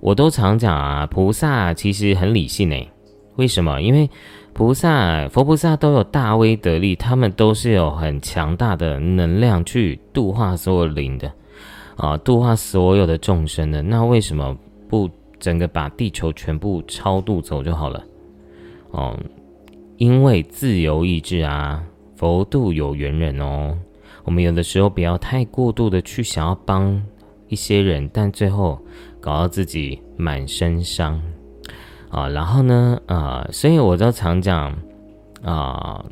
[0.00, 2.86] 我都常讲啊，菩萨其实很理性诶。
[3.36, 3.80] 为什么？
[3.80, 4.10] 因为
[4.52, 11.32] 菩萨、佛菩萨都有大威德力，他们都是有很强大的能量去度化所有灵的。
[11.96, 14.56] 啊，度化所有的众生的，那为什么
[14.88, 18.04] 不整个把地球全部超度走就好了？
[18.90, 19.18] 哦，
[19.96, 21.82] 因为自由意志啊，
[22.14, 23.76] 佛度有缘人哦。
[24.24, 27.02] 我们有的时候不要太过度的去想要帮
[27.48, 28.78] 一些人，但最后
[29.20, 31.20] 搞到自己满身伤
[32.10, 32.28] 啊。
[32.28, 34.76] 然后呢，啊，所以我就常讲
[35.42, 36.04] 啊，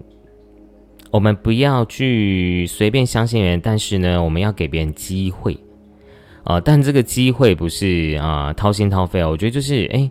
[1.11, 5.59] 我们不要去随便相信人，但是呢，我们要给别人机会。
[6.45, 10.11] 啊，但这个机会不是啊掏心掏肺，我觉得就是哎，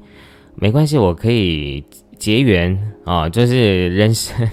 [0.55, 1.83] 没关系，我可以
[2.17, 2.75] 结缘
[3.05, 4.49] 啊，就是人生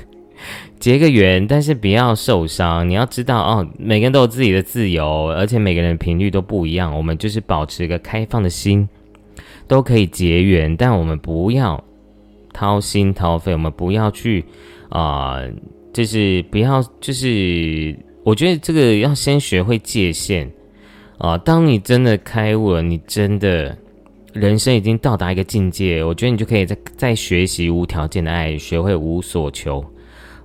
[0.78, 2.88] 结个缘，但是不要受伤。
[2.88, 6.94] 你要知道哦，每个人都有自己的自由，而且每个人频率都不一样。
[6.94, 8.86] 我们就是保持一个开放的心，
[9.66, 11.82] 都可以结缘，但我们不要
[12.52, 14.44] 掏心掏肺，我们不要去
[14.90, 15.38] 啊，
[15.92, 20.50] 就是不要，就是我觉得这个要先学会界限。
[21.20, 23.76] 啊，当你真的开悟了，你真的
[24.32, 29.84] 人生已经到达一个境界，我觉得你就可以在在学习无条件的爱，学会无所求。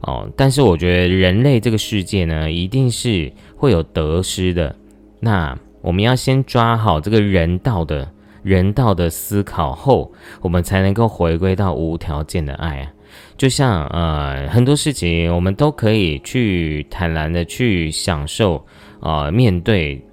[0.02, 4.76] 哦，但是我觉得人类这个世界呢，一定是会有得失的。
[5.22, 8.06] 那我们要先抓好这个人道的
[8.44, 10.12] 人道的思考后，
[10.42, 12.92] 我们才能够回归到无条件的爱啊。
[13.38, 18.62] 就像呃，很多事情我们都可以去坦然的去享受
[19.00, 20.06] 啊，面对。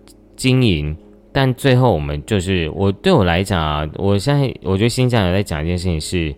[0.42, 0.96] 经营，
[1.30, 6.34] 但最后我们就是我对我来讲啊，我现在我觉得新疆有在讲一件事情是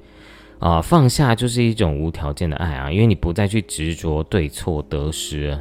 [0.59, 5.59] 啊，放下就是一种无条件的爱啊，因为你不再去执着对错得失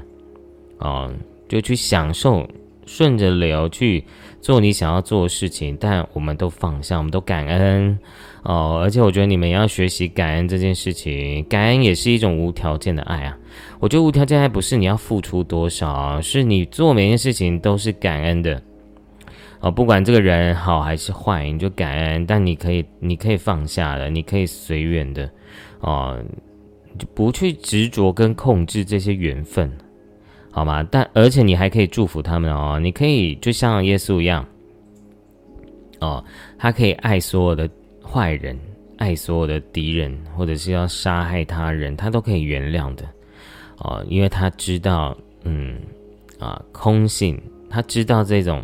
[0.77, 1.09] 啊，
[1.47, 2.45] 就去享受
[2.85, 4.03] 顺着流去
[4.41, 7.97] 做你想要做的事情，但我们都放下，我们都感恩
[8.43, 13.37] 哦，而且我觉得你们要学习感恩这件事情，感恩也是一种无条件的爱啊。
[13.79, 18.61] 我觉得无条件爱不是你要付出多少，是你做每件事情都是感恩的，
[19.59, 22.25] 哦，不管这个人好还是坏，你就感恩。
[22.25, 25.29] 但你可以，你可以放下了，你可以随缘的，
[25.79, 26.21] 哦，
[26.97, 29.71] 就不去执着跟控制这些缘分，
[30.55, 30.87] 好吗？
[30.91, 34.45] 但而且你还可以祝福他们哦，你可以就像耶稣一样，
[35.99, 36.23] 哦，
[36.59, 37.67] 他可以爱所有的
[38.05, 38.55] 坏人，
[38.97, 43.03] 爱所有的敌人，或者是要杀害他人，他都可以原谅的，
[43.79, 45.79] 哦，因为他知道，嗯，
[46.37, 48.63] 啊，空性，他知道这种，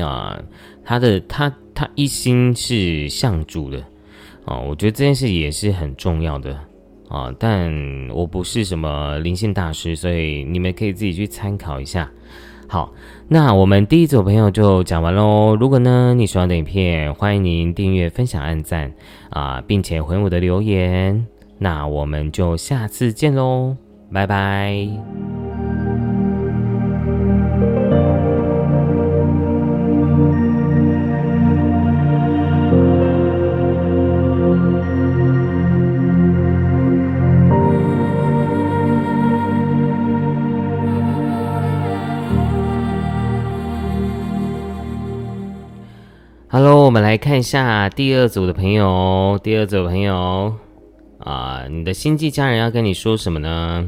[0.00, 0.42] 啊，
[0.82, 3.84] 他的他他一心是向主的。
[4.46, 6.56] 哦，我觉得这件事也是很重要的
[7.08, 7.72] 啊，但
[8.12, 12.10] 我不是什么灵性大师，所以你们可以自己去参考一下。
[12.68, 12.92] 好，
[13.28, 15.54] 那我们第一组朋友就讲完喽。
[15.54, 18.92] 如果呢你喜欢的影片，欢迎您订阅、分享、按赞
[19.30, 21.26] 啊，并且回我的留言。
[21.58, 23.76] 那我们就下次见喽，
[24.12, 25.65] 拜拜。
[46.58, 49.38] Hello，我们来看一下第二组的朋友。
[49.42, 50.54] 第二组朋友
[51.18, 53.86] 啊，你的星际家人要跟你说什么呢？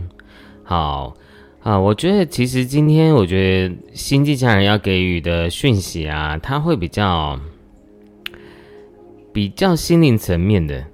[0.65, 1.15] 好
[1.63, 7.41] 啊，我觉得其实今天我觉得星际家人要给予的讯息啊，他会比较
[9.33, 10.85] 比较心灵层面的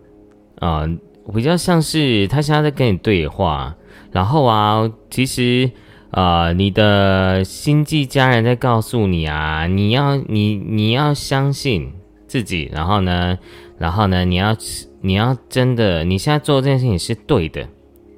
[0.60, 0.88] 啊，
[1.34, 3.74] 比较像是他现在在跟你对话，
[4.12, 5.72] 然后啊，其实。
[6.16, 11.92] 呃，你的星际家人在告诉你啊，你要你你要相信
[12.28, 13.36] 自己，然后呢，
[13.78, 14.56] 然后呢，你要
[15.00, 17.66] 你要真的，你现在做这件事情是对的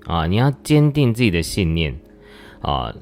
[0.04, 1.98] 啊，你要坚定自己的信念
[2.60, 2.94] 啊，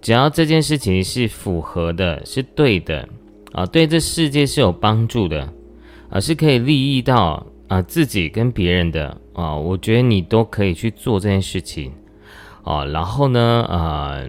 [0.00, 3.06] 只要这件事情是符合的，是对的
[3.52, 5.52] 啊，对这世界是有帮助的
[6.08, 11.92] 啊，是可以利益到啊自己跟别人的啊，我觉得你都可以去做这件事情。
[12.68, 14.26] 哦，然后呢，呃，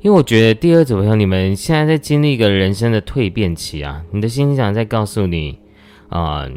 [0.00, 5.58] 因为我觉得第二组朋友，你们现在在经历一个人生的蜕变期啊，你的心想在告诉你，
[6.08, 6.48] 啊，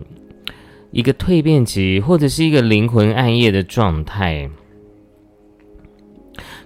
[0.91, 4.47] 一个蜕变期，或者是一个灵魂暗夜的状态，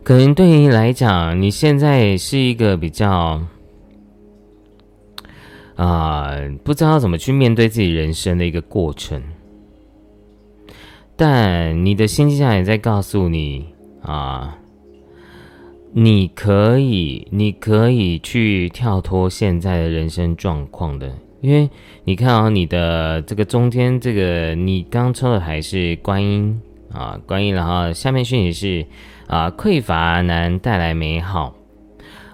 [0.03, 3.41] 可能对于你来讲，你现在是一个比较，
[5.77, 9.23] 啊，不知道怎么去面对自己人生的一个过程，
[11.15, 13.73] 但你的心机上也在告诉你。
[14.05, 14.55] 啊，
[15.93, 21.67] 你可以，你可以去跳脱现在的人生状况的，因为
[22.03, 28.85] 你看啊，你的这个中间这个你刚抽的还是观音啊，观音，然后下面讯息是
[29.25, 31.55] 啊，匮乏难带来美好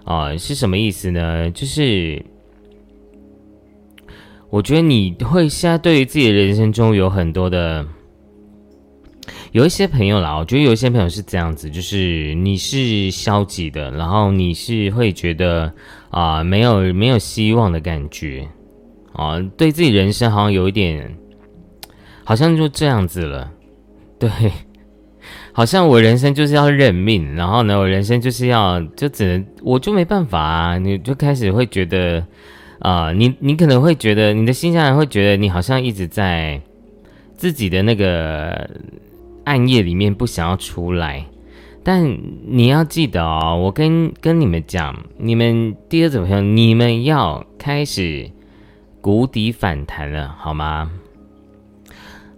[0.04, 1.50] 啊，是什么意思呢？
[1.52, 2.22] 就是
[4.50, 7.88] 我觉得你会现在对于自己的人生中有很多的。
[9.52, 15.72] 有一些朋友啦，我觉得有一些朋友是这样子，就是你是消极的，然后你是会觉得
[16.10, 18.48] 啊，没有没有希望的感觉，
[19.12, 21.18] 啊，对自己人生好像有一点，
[22.24, 23.52] 好像就这样子了，
[24.18, 24.30] 对，
[25.52, 32.26] 好像我人生就是要认命，然后呢，我人生就是要就只能我就没办法啊，你就开始会觉得
[32.80, 36.62] 啊，你你可能会觉得你的心上人会觉得你好像一直在
[37.36, 38.70] 自己的那个。
[39.44, 41.26] 暗夜里面不想要出来，
[41.84, 48.30] 但你要记得哦，我跟跟你们讲，你们第二种朋友，你们要开始
[49.02, 50.92] 谷底反弹了，好吗？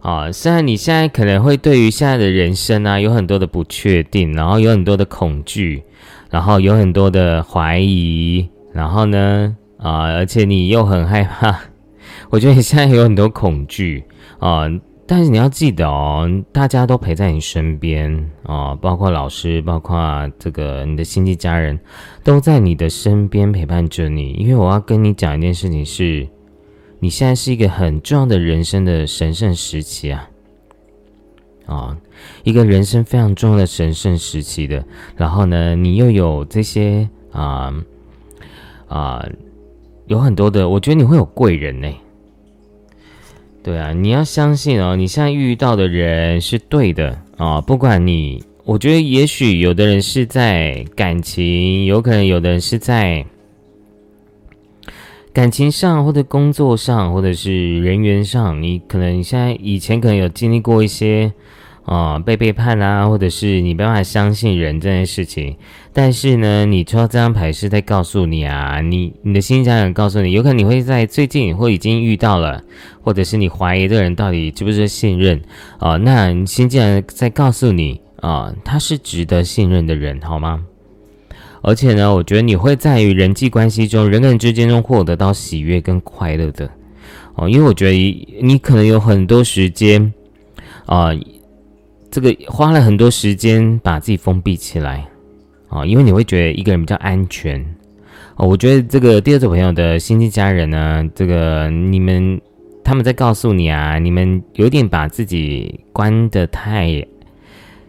[0.02, 5.84] 啊，虽然你现在可能会对于现在的人生啊有很多的不确定，然后有很多的恐惧，
[6.30, 11.60] 然后有很多的怀疑，然后呢，啊，而且你又很害怕，
[12.30, 14.04] 我觉得你现在有很多恐惧
[14.40, 14.70] 啊。
[15.06, 21.78] 但是你要记得哦，大家都陪在你身边啊，包括老师，包括这个你的亲戚家人，
[22.24, 24.32] 都在你的身边陪伴着你。
[24.32, 26.28] 因为我要跟你讲一件事情，是
[27.00, 30.30] 你现在是一个很重要的人生的神圣时期啊，
[31.66, 31.98] 啊，
[32.44, 34.84] 一个人生非常重要的神圣时期的。
[35.18, 37.74] 然后呢，你又有这些啊
[38.88, 39.28] 啊，
[40.08, 41.90] 有很多的，我觉得你会有贵人呢。
[43.64, 47.62] 对啊，你要相信哦，你现在遇到的人是对的啊。
[47.62, 53.26] 不管你，我觉得也许有的人是在感情，有可能有的人是在
[55.32, 61.32] 感情上，或者工作上，或者是人员上，你可能现在以前可能有经历过一些
[61.86, 65.58] 啊，被背叛啊，或者是你没办法相信人这件事情。
[65.92, 72.64] 但是呢，你抽到这张牌是在告诉你啊，你你的心家人告诉你，有可能你会在最近或已经遇到了，
[73.02, 75.42] 或者是你怀疑这个人到底值不值得信任
[75.78, 75.98] 啊？
[75.98, 80.64] 那你心家人在告诉你啊，他是值得信任的人，好吗？
[81.62, 86.70] 而且呢，我觉得你会在于人际关系中，人跟人之间中获得到喜悦跟快乐的
[87.36, 90.14] 哦，因为我觉得你可能有很多时间
[90.86, 91.12] 啊。
[92.14, 95.04] 这个花了很多时间把自己封闭起来
[95.68, 97.60] 啊，因为你会觉得一个人比较安全
[98.36, 98.48] 哦。
[98.48, 102.40] 我觉得这个第二组朋友的心机家人呢，这个你们
[102.84, 107.04] 他们在告诉你啊，你们有点把自己关的太，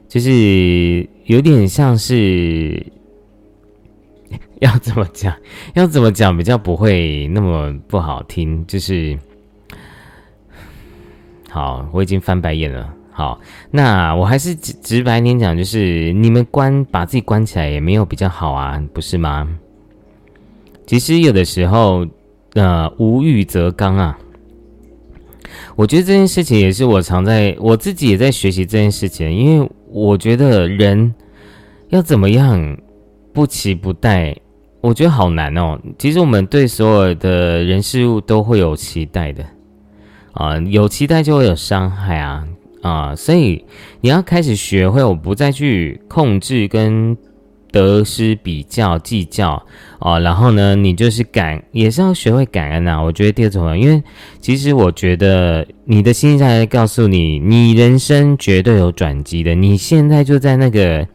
[0.09, 2.83] 就是有点像是
[4.61, 5.37] 要怎么讲，
[5.75, 9.19] 要怎么讲比较不会那么不好听，就是
[11.51, 12.91] 好，我已经翻白眼了。
[13.17, 13.41] 好，
[13.71, 19.49] 那我还是直直白点讲，就是你们关把自己关起来也没有比较好啊，不是吗？
[20.85, 22.05] 其实有的时候，
[22.55, 24.19] 呃，无欲则刚啊。
[25.77, 31.15] 我觉得这件事情也是我常在我自己也在学习这件事情，因为我觉得人
[31.91, 32.77] 要怎么样
[33.33, 34.37] 不期不待，
[34.81, 35.79] 我觉得好难哦。
[35.97, 39.45] 其实我们对所有的人事物都会有期待的
[40.33, 42.45] 啊，有期待就会有伤害啊。
[42.85, 43.65] 啊，所以
[44.03, 47.17] 你要开始学会，我不再去控制跟
[47.73, 49.61] 得失比较计较
[49.99, 53.03] 啊，然后呢，你就是感也是要学会感恩呐。
[53.03, 54.03] 我觉得第二种，因为
[54.39, 61.09] 其实我觉得你的心在告诉你，你人生绝对有转机的，你现在就在那个。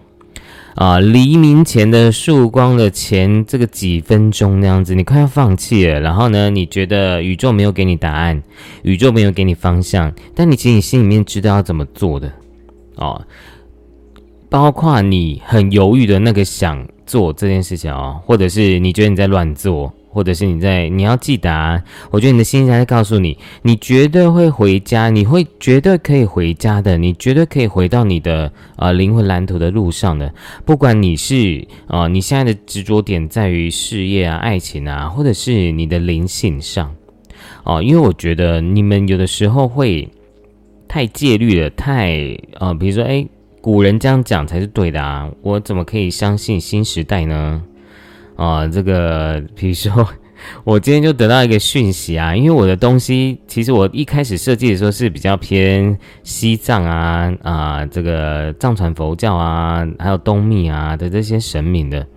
[0.79, 5.99] 啊，黎明前的曙光的前这个几分钟那样子，你快要放弃了。
[5.99, 8.41] 然后呢，你觉得宇宙没有给你答案，
[8.83, 12.31] 宇宙没有给你方向，但你其实你心里面知道要怎么做的
[12.95, 13.21] 哦。
[14.47, 19.93] 包括你很犹豫的那个想做这件事情哦，或者是你觉得你在乱做。
[20.09, 21.81] 或者是你在你要记得啊，
[22.11, 30.33] 我觉得你的心在告诉你，你绝对会回家，你会绝对可以回家的，你绝对可以回到你的呃灵魂蓝图的路上的。
[30.65, 36.93] 不管你是啊，你现在的执着点在于事业啊、爱情啊，或者是你的灵性上
[37.63, 40.09] 哦，因为我觉得你们有的时候会
[40.87, 43.25] 太戒律了，太啊，比如说哎，
[43.61, 47.63] 古人这样讲才是对的啊，我怎么可以相信新时代呢？
[48.39, 50.07] 啊，这个比如说，
[50.63, 62.07] 我今天就得到一个讯息啊，因为我的东西其实我一开始设计的时候是比较偏西藏啊啊，这个藏传佛教啊，还有东密啊的这些神明的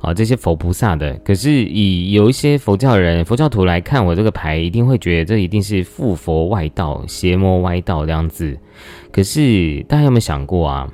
[0.00, 1.14] 啊，这些佛菩萨的。
[1.24, 8.54] 可是以有一些佛教人、佛教徒来看我这个牌，一定会觉得这一定是附佛外道、邪魔歪道这样子。
[9.10, 10.86] 可是大家有没有想过啊？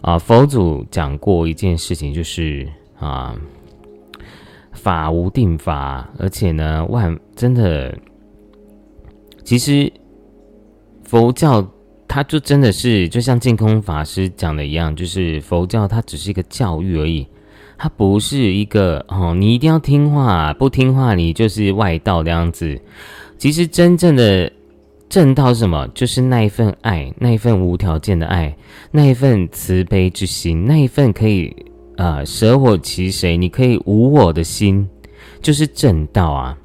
[0.00, 2.66] 啊，佛祖讲过一件事情，就是
[2.98, 3.36] 啊。
[4.86, 7.92] 法无定法，而且呢，万真的，
[9.42, 9.92] 其实
[11.02, 11.68] 佛教
[12.06, 17.26] 它就真的是就像净空法师讲的一样，就是佛教它只是一个教育而已，
[17.76, 22.80] 它不是一个哦，你一定要听话，不听话你就是外道的样子。
[23.38, 24.52] 其实真正的
[25.08, 25.88] 正道是什么？
[25.94, 28.56] 就是那一份爱，那一份无条件的爱，
[28.92, 31.65] 那一份慈悲之心，那一份可以。
[31.96, 33.36] 啊，舍我其谁？
[33.36, 34.86] 你可以无我的心，
[35.40, 36.56] 就是正道啊。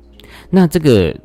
[0.50, 1.16] 那这个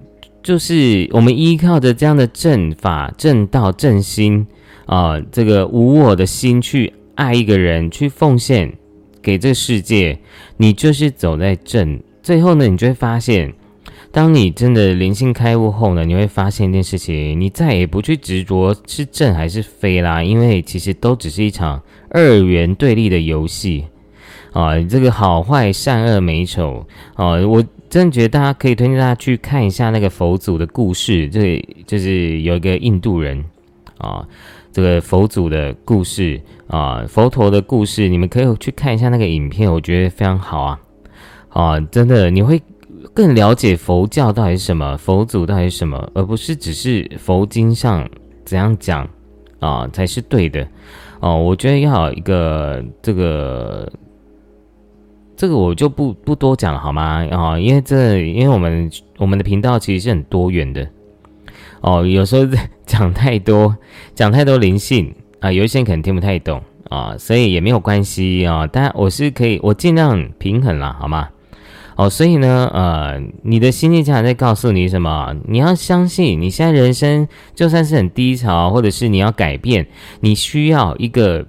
[0.43, 4.47] 就是我们依靠着这样的正法、正道、正心
[4.87, 8.73] 啊，这个无我的心去爱一个人，去奉献
[9.21, 10.17] 给这个世界，
[10.57, 12.01] 你就是走在正。
[12.23, 13.53] 最后呢，你就会发现，
[14.13, 23.85] 当你真的灵性开悟后呢，你会发现一件事情，你再也不去执着是正还是非啦，因为其实都只是一场二元对立的游戏。
[24.57, 33.45] 啊，这个好坏善恶美丑啊，我真的觉得大家可以推荐大家去看一下那个佛祖的故事，这就是有一个印度人
[33.99, 34.27] 啊，
[34.73, 40.81] 这个佛祖的故事啊，佛陀的故事，你们可以去看一下那个影片，我觉得非常好啊
[41.51, 42.59] 啊，真的你会
[43.13, 48.09] 更了解佛教到底是什么，佛祖到底是什么，而不是只是佛经上
[48.47, 49.07] 怎样讲
[49.61, 50.67] 啊才是对的
[51.21, 53.87] 哦，我觉得要一个这个。
[55.37, 57.27] 这个我就不不多讲了，好吗？
[57.31, 60.89] 啊，因为这，因为我们我们的频道其实是很多元的，
[61.83, 62.51] 哦，有时候
[62.87, 63.77] 讲太多，
[64.15, 68.67] 讲太多灵性啊，有一些人可能听不太懂啊，所以也没有关系啊。
[68.67, 71.29] 但我是可以，我尽量平衡了，好吗？
[71.97, 75.35] 哦，所以呢，呃，你的心理家在告诉你什么？
[75.47, 79.87] 你要相信，你现在人生就算是很低潮，或者是你要改变，
[80.21, 81.47] 你需要一个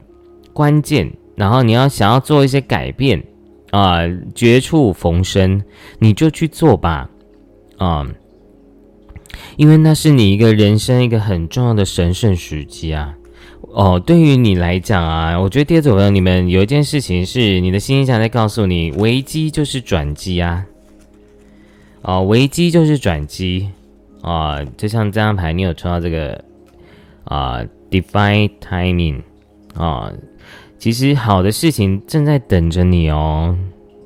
[0.53, 3.21] 关键，然后你要想要做一些改变
[3.71, 3.99] 啊，
[4.33, 5.63] 绝处逢生，
[5.99, 7.09] 你就去做吧，
[7.77, 8.07] 啊，
[9.57, 13.15] 因为那是你一个人生一个很重要的神圣时机啊。
[13.61, 20.65] 哦，对于你来讲啊，我觉得第二组朋友，你们有一件事情是你的心理想在告诉你，危机就是转机啊。
[22.01, 23.69] 哦，危机就是转机
[24.21, 26.43] 啊，就像这张牌，你有抽到这个
[27.25, 27.61] 啊
[27.91, 29.21] ，define timing
[29.75, 30.11] 啊，
[30.77, 33.57] 其实好的事情正在等着你哦。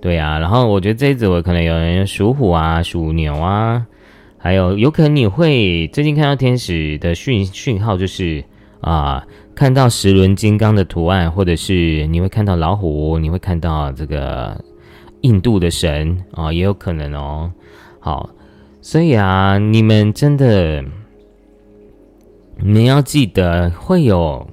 [0.01, 3.86] 对啊，然后我觉得这一组可能有人属虎啊，属牛啊，
[4.38, 8.43] 还有有可能你会最近看到天使的讯讯号，就是
[8.82, 9.26] 啊。
[9.53, 14.59] 看到十轮金刚的图案，或者是你会看到老虎，你会看到这个
[15.22, 17.51] 印度的神啊，也有可能哦。
[17.99, 18.30] 好，
[18.82, 20.82] 所以啊，你们真的，
[22.57, 24.47] 你们要记得会有，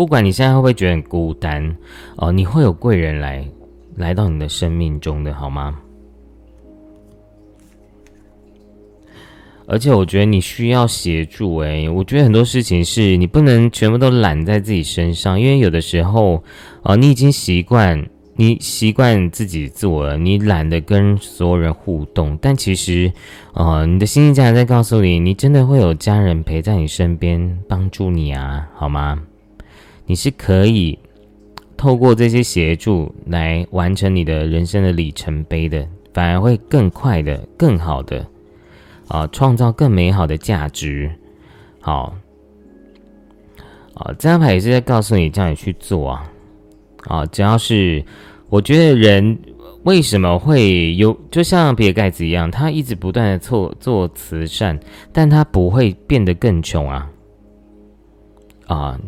[0.00, 1.76] 不管你现在会不会觉得很孤单
[2.16, 3.46] 哦，你会有贵人来
[3.96, 5.78] 来到你的生命中的，好吗？
[9.66, 16.42] 而且我觉得你需要协助诶，我觉得很多事情是你不能全部都揽在自己身上，因为有的时候，
[16.82, 18.02] 啊，你已经习惯，
[18.36, 22.38] 你习惯自己做了，你懒得跟所有人互动。
[22.40, 23.12] 但其实，
[23.52, 29.20] 啊，你的心灵家人在告诉你，你真的会有家人陪在你身边帮助你啊，好吗？
[30.10, 30.98] 你是可以
[31.76, 38.26] 透过这些协助来完成你的人生的里程碑的，反而会更快的、更好的。
[39.06, 41.08] 啊，创造更美好的价值，
[41.80, 42.12] 好，
[43.94, 46.32] 啊，这张牌也是在告诉你，叫你去做啊，
[47.04, 48.04] 啊，只要是
[48.48, 49.38] 我觉得人
[49.84, 54.76] 为什么会有，就像比尔盖茨一样，他一直不断的做做慈善，
[55.12, 57.10] 但他不会变得更穷啊，
[58.66, 59.00] 啊，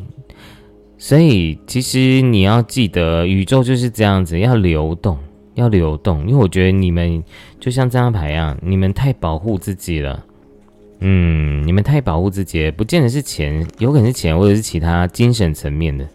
[1.03, 5.18] 所以其实你要记得，宇宙就是这样子，要流动。
[5.57, 7.20] 要流动，因为我觉得你们
[7.59, 10.24] 就像这张牌一样，你们太保护自己了。
[11.00, 16.07] 嗯，你们太保护自己，不见得是钱，有可能是钱，或者是其他精神层面的。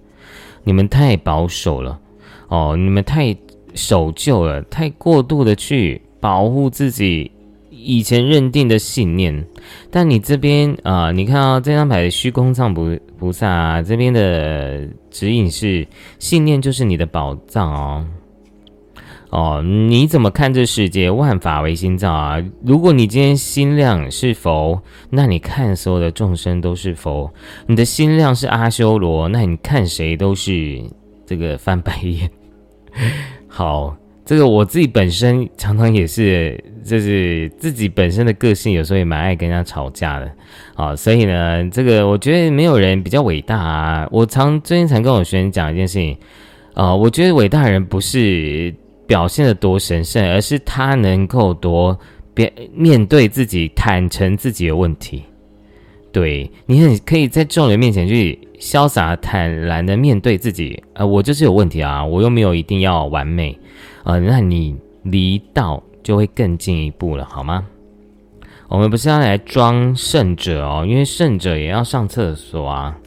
[0.64, 2.00] 你们太保守了，
[2.48, 3.36] 哦，你们太
[3.74, 7.30] 守旧了，太过度的去保护自己
[7.88, 9.46] 以前认定的信念。
[9.90, 15.88] 但你这边啊，你看到这张牌虚空藏菩菩萨啊这边的指引是，
[16.20, 18.06] 信念就是你的宝藏哦。
[19.30, 21.10] 哦，你怎么看这世界？
[21.10, 22.44] 万法唯心造啊！
[22.64, 27.30] 如果你今天心量是佛，那你看所有的众生都是佛；
[27.68, 30.82] 你的心量是阿修罗，那你看谁都是
[31.26, 32.30] 这个翻白眼。
[33.50, 33.96] 好，
[34.28, 40.32] 这个我自己本身常常也是，就是自己本身的个性，有时候也蛮爱跟人家吵架的。
[40.76, 44.08] 啊，所以呢，这个我觉得没有人比较伟大啊。
[44.12, 46.18] 我常最近常跟我学生讲一件事情
[46.74, 48.76] 啊，我觉得伟大人不是。
[49.08, 51.98] 表现的多神圣，而是他能够多
[52.36, 55.24] 面面对自己，坦诚自己的问题。
[56.12, 60.84] 对你很可以在众人面前去潇洒坦然的面对自己。
[60.92, 63.58] 呃，我就是有问题啊，我又没有一定要完美。
[64.08, 67.68] 呃，那你离道就会更进一步了，好吗？
[68.70, 72.98] 我们不是要来装圣者哦，因为圣者也要上厕所啊，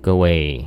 [0.00, 0.66] 各位。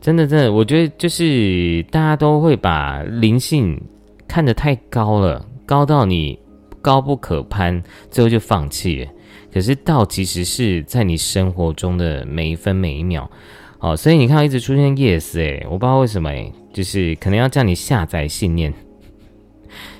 [0.00, 3.80] 真的，真的，我觉得就是大家都会把灵性。
[4.26, 6.36] 看得太高了，高到你
[6.82, 9.10] 高不可攀，最后就放弃了。
[9.52, 13.30] 可是道其实是在你生活中的每一分每一秒，
[13.78, 18.74] 哦，所以你看一直出现 yes 哎，我不知道为什么哎，就是可能要叫你下载信念，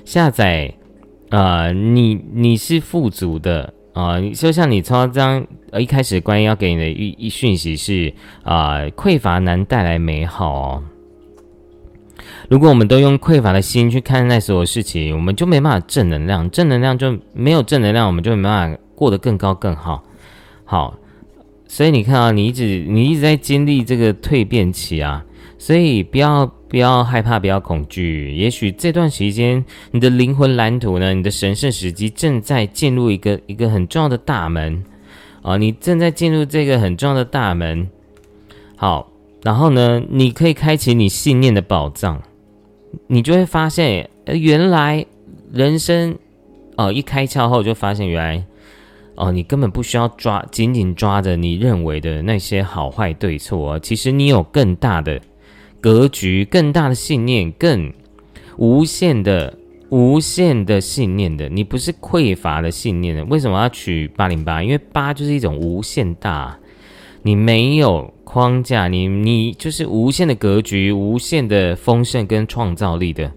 [0.03, 0.73] 下载
[1.29, 8.13] 啊，你你是富足的啊，就像你抽到这张呃一开始关于要给你的一一讯息是
[8.43, 10.83] 啊，匮乏难带来美好哦。
[12.49, 20.03] 如果我们都用匮乏的心去看待所有事情，我们就没办法正能量，正能量就没有正能量，我们就没办法过得更高更好。
[20.63, 20.97] 好，
[21.67, 25.23] 所以你看啊，你一直你一直在经历这个蜕变期啊，
[25.57, 26.45] 所以不要
[26.75, 28.33] 不要害怕，不要恐惧。
[28.33, 34.83] 也许这段时间你的灵魂蓝图呢，你的神圣时机正在进入一个一个很重要的大门
[35.41, 37.87] 啊，你正在进入这个很重要的大门。
[38.75, 39.09] 好，
[39.41, 42.21] 然后呢，你可以开启你信念的宝藏。
[43.07, 45.05] 你就会发现，呃，原来
[45.53, 46.17] 人生，
[46.75, 48.45] 哦，一开窍后就发现，原来，
[49.15, 55.21] 哦，你根本不需要抓紧紧抓着你认为的那些好坏对错，其实你有更大的
[55.85, 57.93] 格局、更大的信念、更
[58.57, 59.55] 无限的
[59.89, 63.23] 无限的信念的，你不是匮乏的信念的。
[63.25, 64.63] 为什么要取八零八？
[64.63, 66.57] 因为八就是一种无限大，
[67.21, 73.31] 你没有框架，你你就是无限的格局，无限的丰盛跟创造力的。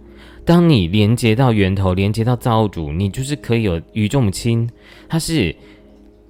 [0.46, 4.66] 当你连接到源头，连接到造物主，你就是可以有宇宙母亲，
[5.06, 5.54] 它是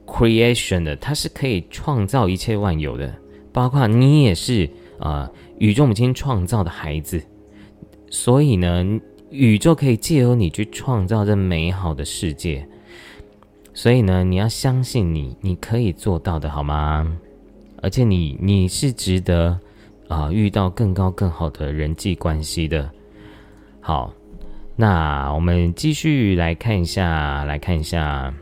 [0.05, 3.15] creation 的，它是可以创造一切万有的，
[3.53, 7.23] 包括你也是啊，宇宙母亲创造的孩子。
[8.11, 9.01] 所以呢，
[9.31, 12.67] 宇宙可以借由你去创造这美好的世界。
[13.75, 17.17] 所以呢，你要相信你，你可以做到的，好吗？
[17.81, 19.57] 而且你你是值得
[20.09, 22.91] 啊，遇到更高更好的人际关系的。
[23.81, 24.13] 好，
[24.75, 28.35] 那我们继续来看一下，来看一下。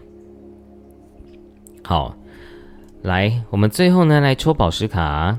[1.83, 2.17] 好，
[3.03, 5.39] 来，我们最后呢来抽宝石卡。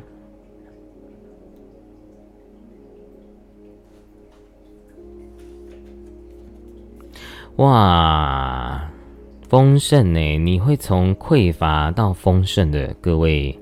[7.58, 8.88] 哇，
[9.50, 10.38] 丰盛呢？
[10.38, 13.58] 你会从匮乏到丰盛的，各位。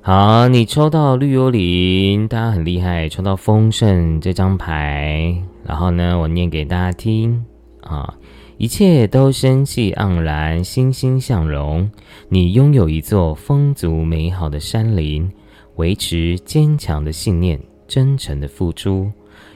[0.00, 5.36] 好，你抽到绿幽灵，大家很厉害，抽到丰盛这张牌。
[5.64, 7.44] 然后呢，我念给大家听
[7.80, 8.14] 啊，
[8.56, 11.90] 一切都生气盎然，欣欣向荣。
[12.28, 15.28] 你拥有一座丰足美好的山林，
[15.74, 19.10] 维持坚强的信念，真诚的付出，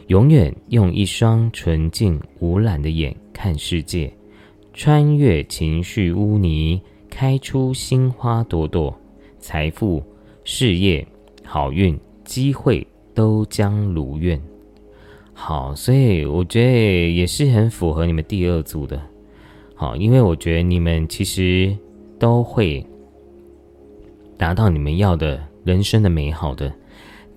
[0.09, 4.11] 永远用一双纯净无染的眼看世界，
[4.73, 6.81] 穿越情绪污泥，
[7.11, 8.99] 开出新花朵朵，
[9.39, 10.03] 财富。
[10.45, 11.07] 事业、
[11.45, 14.41] 好运、机会都将如愿。
[15.35, 18.99] 好，所以我觉得也是很符合你们第二组的。
[19.75, 21.77] 好，因为我觉得你们其实
[22.19, 22.83] 都会
[24.39, 26.73] 达到你们要的人生的美好的，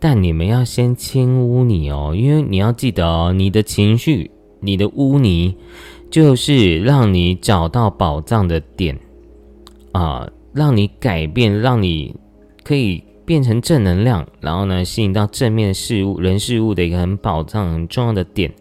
[0.02, 5.56] 但你们要先清污泥哦，因为你要记得哦，你的情绪、你的污泥，
[6.10, 8.99] 就是让你找到宝藏的点
[9.93, 12.14] 啊，让你改变，让你。
[12.64, 18.54] 可以变成正能量，然后呢，吸引到正面事物、人事物的一个很宝藏、很重要的点。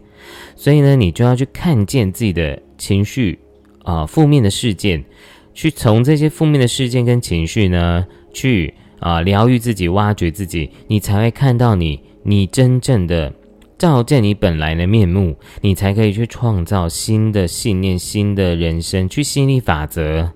[0.55, 3.37] 所以呢，你就要去看见自己的情绪
[3.83, 5.05] 啊，负面的事件，
[5.53, 13.33] 去从这些负面的事件跟情绪呢，去啊疗愈自己、挖掘自己，你才会看到你你真正的
[13.77, 20.31] 照见你本来的面目，你才可以去创造新的信念、新的人生，去吸引力法则。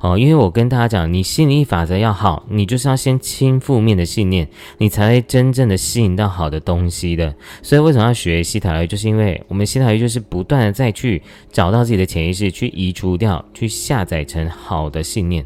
[0.00, 4.48] 哦，因为我跟大家讲，你吸引力法则要好，你就是要先清负面的信念，
[4.78, 7.34] 你才会真正的吸引到好的东西的。
[7.62, 8.86] 所以为什么要学西塔疗愈？
[8.86, 15.44] 就是因为我们西塔疗愈就是不断的再去找到自己的潜意识，去移除掉，去下载成好的信念。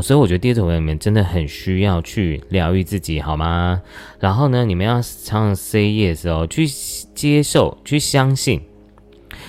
[0.00, 3.80] 所以我觉得第一组朋友们真的很需要去疗愈自己，好吗？
[4.20, 6.66] 然后呢，你们要常常 say yes 哦，去
[7.14, 8.60] 接受，去相信，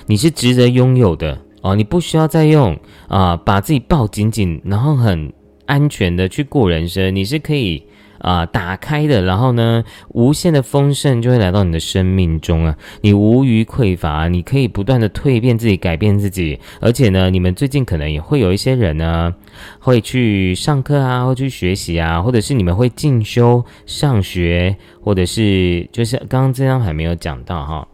[0.05, 1.41] 你是值得拥有的。
[1.63, 5.33] 哦，你不需要再用啊，把自己抱紧紧，然后很
[5.65, 7.13] 安全的去过人生。
[7.13, 7.83] 你是可以
[8.19, 12.75] 啊，打开的，然后呢，无限的丰盛就会来到你的生命中啊。
[13.01, 16.59] 你无余匮乏，你可以不断的蜕变自己，改变自己。
[16.81, 19.33] 而且呢，你们最近可能也会有一些人呢，
[19.79, 27.87] 会去上课啊，或去学习啊，或者是你们会进修上学，或者是就是刚刚这张还没有讲到哈。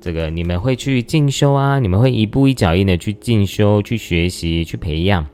[0.00, 5.26] 这个你们会去进修啊，你们会一步一脚印的去进修、去学习、去培养，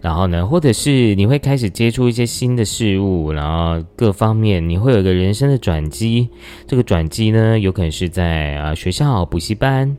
[0.00, 6.28] 然后呢，或者是你会开始接触一些新的事物，然后各方面你会有一个人生的转机。
[6.66, 9.96] 这个转机呢，有可能是在啊学校补习班，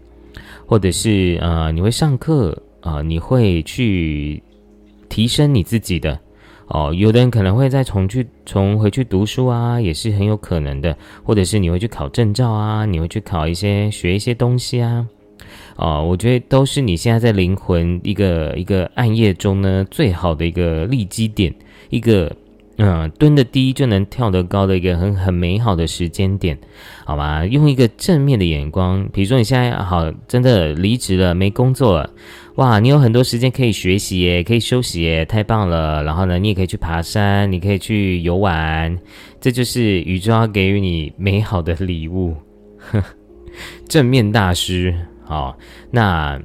[0.65, 4.41] 或者是啊你会上课啊，你会去
[5.07, 6.19] 提升你自己的。
[6.73, 15.05] 哦，有的人可能会再重去重回去读书啊，也是很有可能的，或者是你会去考证照啊，你会去考一些学一些东西啊，
[15.81, 21.51] 哦，我觉得都是你现在在灵魂一个一个暗夜中呢最好的一个立基点，
[21.89, 22.31] 一个
[22.77, 26.55] 嗯蹲得低就能跳得高的一个很很美好的时间点，
[27.03, 27.43] 好吧？
[27.47, 32.07] 用一个正面的眼光，比如说你现在好真的离职了，没工作了。
[32.55, 36.03] 哇，你有很多时间可以学习耶，可以休息耶，太棒了！
[36.03, 38.95] 然后呢，你也可以去爬山，你可以去游玩，
[39.39, 42.35] 这就是宇宙要给予你美好的礼物。
[43.87, 44.93] 正面大师，
[45.31, 45.57] 好，
[45.89, 46.37] 那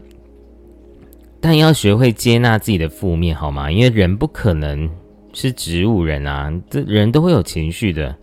[1.41, 3.69] 但要学会接纳自己的负面，好吗？
[3.69, 4.89] 因为人不可能
[5.33, 8.15] 是植物人啊，这人都会有情绪的，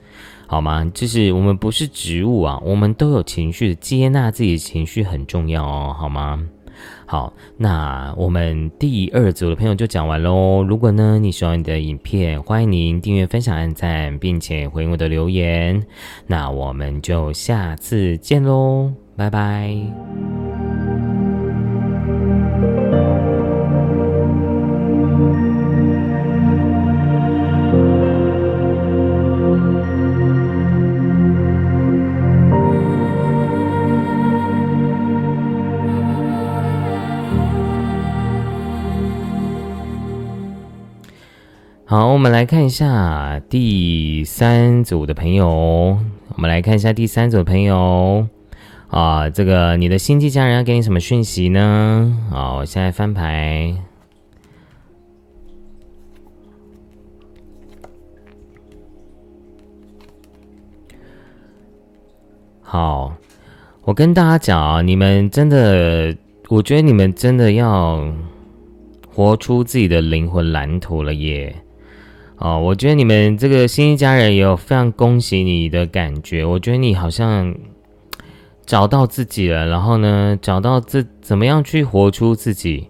[0.48, 0.90] 好吗？
[0.94, 6.42] 就是我们不是植物啊，我们都有情绪，接纳自己的情绪很重要哦，好吗？
[7.06, 10.64] 好，那我们第二组的朋友就讲完喽。
[10.64, 15.86] 如果呢你喜欢你的影片，欢迎您订阅、分享、按赞，并且回应我的留言。
[16.26, 18.94] 那我们就下次见喽。
[19.16, 19.78] 拜拜。
[41.96, 45.46] 好，我们来看一下第三组的朋友。
[45.48, 48.28] 我们来看一下第三组的朋友
[48.88, 52.20] 啊，这个你的星际家人要给你什么讯息呢？
[52.32, 53.76] 好，现在翻牌。
[62.64, 63.14] 好，
[63.84, 66.18] 我跟大家讲啊，你们真的，
[66.50, 68.04] 我觉得你们真的要
[69.08, 71.56] 活出自己的灵魂蓝图了耶。
[72.44, 76.44] 哦，我觉得你们这个新一家人也有非常恭喜你的感觉。
[76.44, 77.56] 我觉得你好像
[78.66, 82.90] 找到自己了，然后呢，找到这怎么样去活出自己。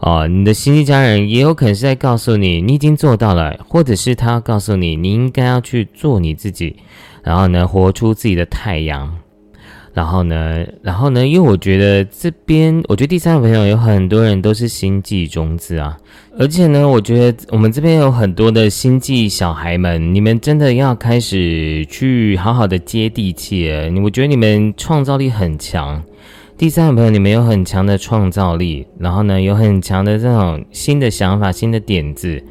[0.00, 6.76] 哦，你的新一家人也有可能是在告诉你，你已经做到了，或者是他告诉你，你应该要去做你自己，
[7.22, 9.16] 然后呢，活出自己的太阳。
[9.94, 11.26] 然后呢，然后呢？
[11.26, 15.96] 因为我觉得这边，我觉得第三个朋友有很多人都是星际种子啊，
[16.38, 23.90] 而且呢，我觉得我们这边有很多的星际小孩们，你们真的要开始去好好的接地气了。
[24.02, 26.02] 我觉得你们创造力很强。
[26.56, 32.42] 第三个朋友，你们有很强的创造力，然后呢，有很强的这种新的想法、新的点子，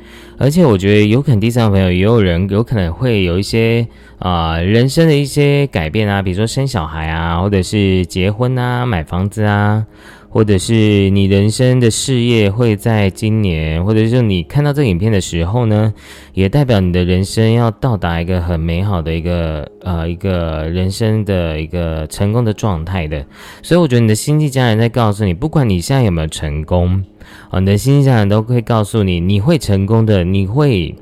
[0.41, 3.87] 而且我觉得有可能第三个朋友也有人有可能会有一些
[4.17, 9.85] 啊人生的一些改变啊，比如说生小孩啊，或者是结婚啊、买房子啊。
[10.33, 15.93] 或者是你人生的事业会在今年，或者是你看到这影片的时候呢，
[16.33, 23.25] 也代表你的人生要到达一个很美好的一个呃一个人生的一个成功的状态的。
[23.61, 27.03] 所以我觉得你的星际家人在告诉你，不管你现在有没有成功，
[27.49, 30.95] 啊，你的星际家人都会告诉你，你会成功的，你会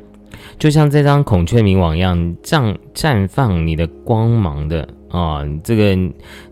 [0.58, 4.90] 就像这张孔雀明网一样，绽绽放你的光芒的。
[5.10, 5.98] 啊，这个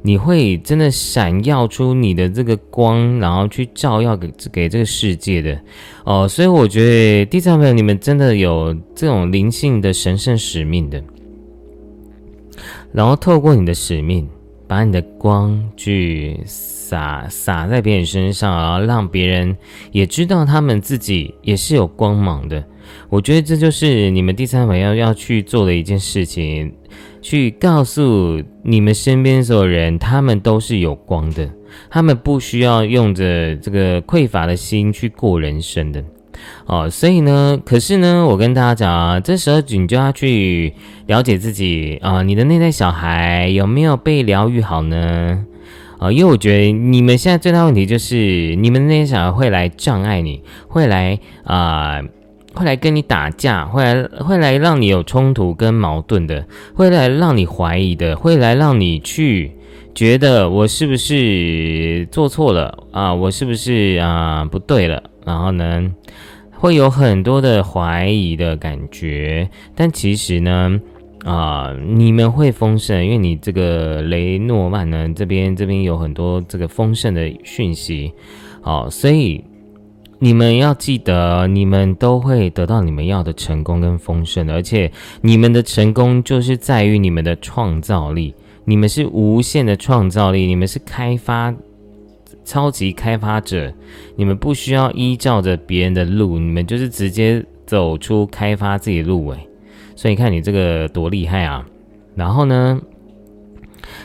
[0.01, 5.59] 你会真的闪耀出你的这个光，然后去照耀给给这个世界的
[6.05, 6.27] 哦。
[6.27, 11.03] 所以我觉得第三位，你们真的有这种灵性的神圣使命的，
[12.91, 14.27] 然后透过你的使命，
[14.67, 19.55] 把你的光去洒洒在别人身上，然后让别人
[19.91, 22.65] 也知道他们自己也是有光芒的。
[23.09, 26.73] 我觉得这就是你们第三位要要去做的一件事情。
[27.29, 31.49] 去告诉你们身边所有人，他们都是有光的，
[31.89, 36.01] 他们不需要用着这个匮乏的心去过人生的，
[36.67, 40.71] 哦，所以呢，可是呢，我跟大家讲啊，这时候你就要去
[41.07, 45.43] 了解自己啊，你的内在小孩有没有被疗愈好呢？
[45.99, 52.01] 啊，因为我觉得你们现在最大问题就是你们内在小孩会来障碍你，会来啊。
[52.57, 59.51] 会来跟你打架，会来会来让你有冲突跟矛盾的，会来让你怀疑的，会来让你去
[59.93, 63.13] 觉得我是不是做错了啊？
[63.13, 65.03] 我是不是啊不对了？
[65.23, 65.91] 然后呢，
[66.51, 69.47] 会有很多的怀疑的感觉。
[69.75, 70.81] 但其实呢，
[71.25, 78.11] 啊，你们会丰盛，因为你这个雷诺曼呢这边这边有很多这个丰盛的讯息，
[78.61, 79.43] 好，所以。
[80.19, 84.91] 你们要记得，你们都会得到你们要的成功跟丰盛的，而且
[85.21, 88.33] 你们的成功就是在于你们的创造力，
[88.65, 91.53] 你们是无限的创造力，你们是开发
[92.43, 93.71] 超级开发者，
[94.15, 99.47] 你们不需要依照着别人的路，你们就是直接走出开发自己的路诶。
[99.95, 101.63] 所以看你这个多厉害啊！
[102.15, 102.81] 然后呢？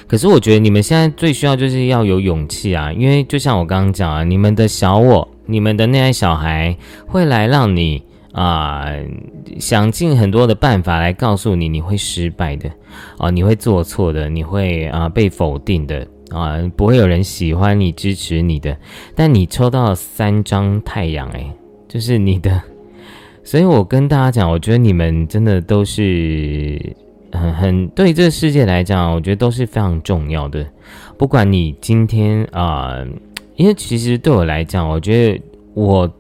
[0.07, 5.27] 可是我觉得你们现在最需要就是要有勇气啊，因为就像我刚刚讲啊，你们的小我。
[5.47, 6.77] 你们的那爱小孩
[7.07, 8.87] 会来让你啊
[9.59, 12.71] 想尽很多的办法来告诉你你会失败的
[13.19, 18.77] 啊，你会做错的，你会啊被否定的啊，不会有人喜欢你支持你的。
[19.15, 21.51] 但你抽到三张太阳，诶，
[21.89, 22.63] 就是你的，
[23.43, 26.81] 所以我跟大家讲，我觉得你们真的都是
[27.33, 30.65] 很很对这个世界来讲，我觉得都是非常重要的。
[31.19, 33.05] 不管你今天啊。
[33.57, 35.43] 因为其实对我来讲，我觉得
[35.75, 36.11] 我，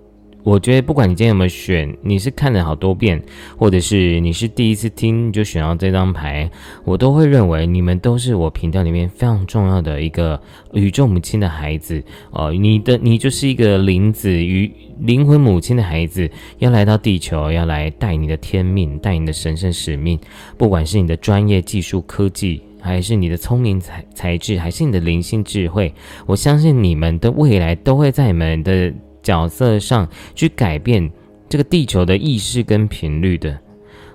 [0.42, 3.22] 我觉得不管你今天有没有选，你是看了好多遍，
[3.56, 6.50] 或者是你是第一次听就选到这张牌，
[6.84, 10.40] 我都会认为你们都是我频道里面非常重要的一个
[10.72, 12.02] 宇宙母亲的孩子
[12.32, 12.52] 哦。
[12.52, 14.70] 你的你就是一个灵子与
[15.00, 20.18] 灵魂母亲的孩子，要来到地球，要来带你的天命，带你的神圣使命，
[20.58, 22.62] 不管是你的专业技术科技。
[22.82, 25.94] 还是你的聪明才才智，还是你的灵性智慧，
[26.26, 31.08] 我相信你们的未来都会在你们的角色上去改变
[31.48, 33.56] 这个地球的意识跟频率的。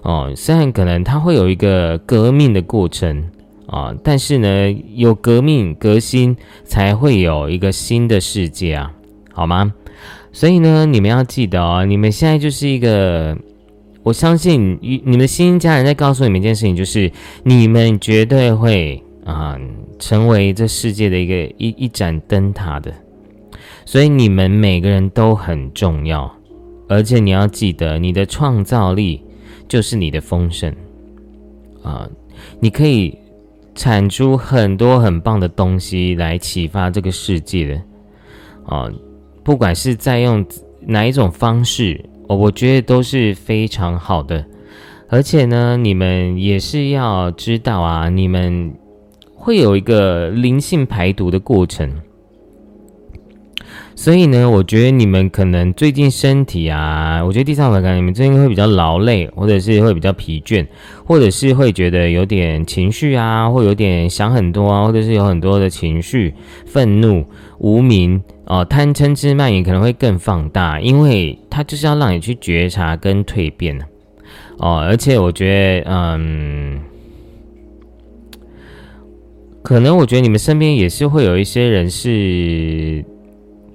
[0.04, 3.24] 哦，虽然可能它会有一个革命的过程
[3.68, 8.94] 啊，但是呢，有革命革新才会有一个新的世界啊，
[9.34, 9.74] 好吗？
[10.32, 13.36] 所以呢，你们要记得哦，你们现在就是一个，
[14.08, 17.12] 我相信你你们的新家人在告诉你们一件事情，就是
[17.44, 19.60] 你们绝对会啊
[20.00, 22.94] 成为这世界的一个一一盏灯塔的，
[23.86, 26.34] 所以你们每个人都很重要，
[26.88, 29.22] 而且你要记得，你的创造力
[29.68, 30.74] 就是你的丰盛
[31.84, 32.10] 啊，
[32.62, 33.14] 你可以
[33.76, 37.82] 产出很多很棒的东西来启发这个世界的
[38.74, 38.90] 啊。
[39.44, 40.46] 不管是在用
[40.80, 44.46] 哪一种方式，哦，我觉得都是非常好的。
[45.10, 48.74] 而且呢，你们也是要知道啊，你们
[49.34, 52.02] 会有一个灵性排毒的过程。
[54.08, 60.66] 所以呢，我觉得你们可能最近身体啊，我觉得第三感觉你们最近会比较劳累，或者是会比较疲倦，
[61.04, 66.34] 或者是会觉得有点情绪啊，或有点想很多啊，或者是有很多的情绪，
[66.66, 67.22] 愤怒、
[67.58, 73.78] 无名哦，贪嗔痴慢疑可能会更放大，因为它就是要让你去觉察跟蜕变
[74.60, 74.78] 哦。
[74.88, 76.80] 而且我觉得，嗯，
[79.62, 83.04] 可能我觉得你们身边也是会有一些人是。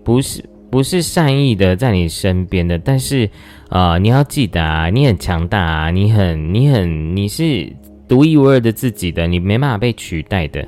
[0.05, 3.28] 不是不是善意的在你身边的，但是，
[3.68, 7.70] 啊，你要记得啊，你很强大啊，你很你很你是
[8.09, 10.66] 独一无二的自己的，你没办法被取代的，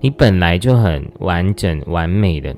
[0.00, 2.54] 你本来就很完整完美的，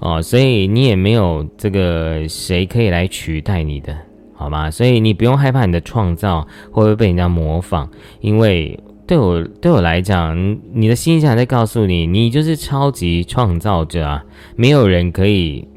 [0.00, 3.96] 哦，所以你也没有这个谁可以来取代你的，
[4.34, 4.70] 好吗？
[4.70, 7.88] 所以你不用害怕你的创造会不会被人家模仿，
[8.20, 8.78] 因为。
[9.12, 14.24] 对我对我来讲，你的心想在告诉你，你就是超级创造者啊！
[14.56, 15.68] 没有人可以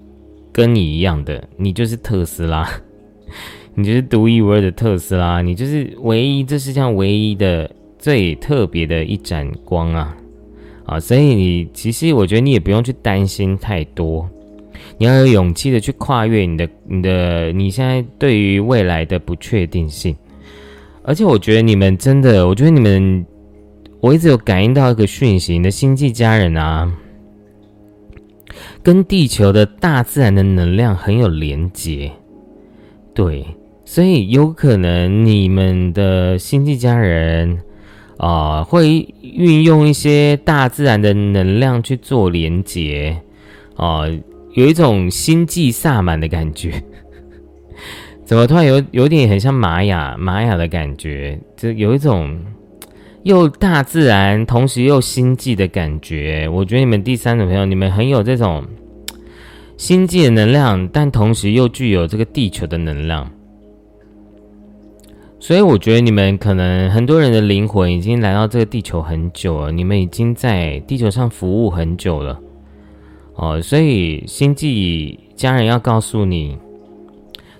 [0.54, 2.66] 跟你一样的，你就是特斯拉，
[3.76, 7.70] 你就是独一无二的特斯拉，你就是唯一这世界上唯一的
[8.00, 10.16] 最特别的一盏光啊！
[10.86, 14.26] 啊，所以你其实我觉得你也不用去担心太多，
[14.98, 20.16] 你要有勇气的去跨越你的你的你现在对于未来的不确定性。
[21.08, 23.24] 而且我觉得你们真的，我觉得你们，
[24.02, 26.92] 我一直有感应到一个讯息，你的星际家人啊，
[28.82, 32.12] 跟地球的大自然的能量很有连接，
[33.14, 33.46] 对，
[33.86, 37.60] 所以有可能你们的星际家人
[38.18, 43.22] 啊，会运用一些大自然的能量去做连接，
[43.76, 44.02] 啊，
[44.56, 46.84] 有一种星际萨满的感觉。
[48.26, 51.40] 怎么突然有有点很像玛雅玛雅的感觉？
[51.56, 52.44] 就有一种
[53.22, 56.50] 又大自然，同时又星际的感觉。
[56.52, 58.66] 我觉得你们第三种朋友，你们很有这种
[59.78, 63.30] 星际的能量，但同时又具有这个地球的能量。
[65.40, 72.40] 所以我觉得你们可能很多人的灵魂已经来到这个地球很久了，你们已经在地球上服务很久了。
[73.36, 76.58] 哦，所以星际家人要告诉你。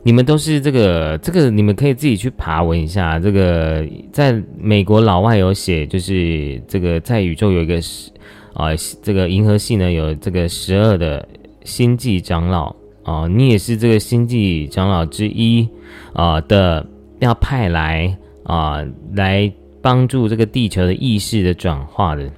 [0.08, 3.18] 你们都是这个这个，你们可以自己去爬文一下。
[3.18, 8.12] 这个在美国老外有写，就是这个在宇宙有一个十
[8.54, 8.68] 啊，
[9.02, 11.28] 这个银河系呢有这个十二的
[11.64, 15.68] 星际长老啊，你也是这个星际长老之一
[16.14, 16.86] 啊的，
[17.18, 18.86] 要派来啊
[19.16, 19.52] 来
[19.82, 22.30] 帮助这个地球的意识的转化的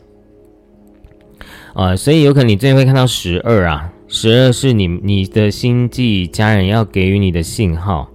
[1.73, 3.91] 啊，所以有可能你最近会看到十二啊。
[4.09, 8.09] 十二是你你的星际家人要给予你的信号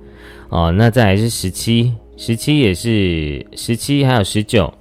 [0.49, 4.73] 哦，那再来是十七，十七也是十七，还有十九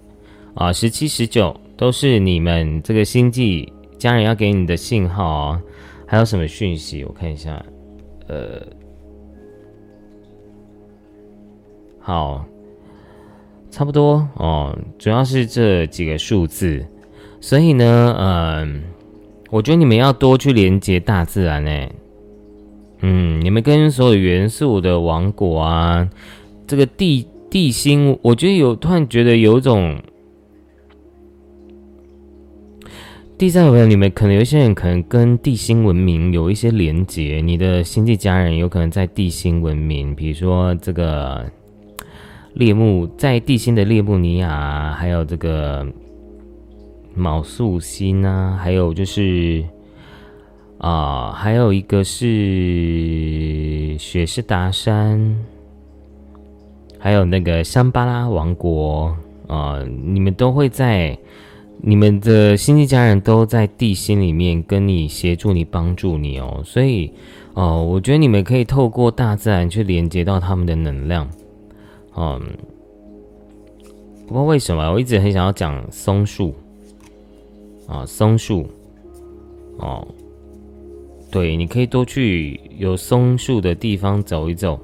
[0.53, 5.61] 啊，十七十九都是你们这个星际家人要给你的信号哦。
[6.07, 7.03] 还有什么讯息？
[7.03, 7.61] 我看一下，
[8.27, 8.65] 呃，
[11.99, 12.45] 好，
[13.69, 16.85] 差不多哦，主要是这几个数字，
[17.41, 18.83] 所以呢，嗯。
[19.51, 21.91] 我觉得你们要多去连接大自然诶，
[23.01, 26.09] 嗯，你们跟所有元素的王国啊，
[26.65, 30.01] 这个地地心，我觉得有突然觉得有一种，
[33.37, 41.45] 第三个朋友，你们可能有些人可能跟地心文明有一些连接，你的星际家人有可能在地心文明，比如说这个
[42.53, 45.85] 猎木在地心的列布尼亚，还有这个。
[47.13, 49.63] 卯宿星啊，还有就是
[50.77, 55.37] 啊，还有一个是雪士达山，
[56.97, 59.15] 还有那个香巴拉王国
[59.47, 61.17] 啊，你们都会在
[61.81, 67.11] 你们的星际家人都在地心里面跟你协助你、帮助你哦，所以
[67.53, 71.29] 哦，我觉得你们可以透过大自然去连接到他们的能量。
[72.15, 72.39] 嗯，
[74.27, 76.53] 不知道为什么，我一直很想要讲松树
[77.91, 78.65] 啊，松树
[79.79, 80.07] 哦，
[81.29, 84.79] 对，你可以多去有松树的地方走一走。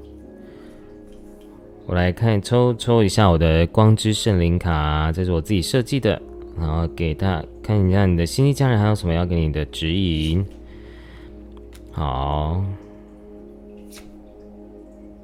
[1.85, 6.21] 我来看抽抽一下我的光之圣灵卡，这是我自己设计的，
[6.59, 10.45] 然后给他看一下你的心力家人还有什么要给你的指引。
[11.93, 12.61] 好，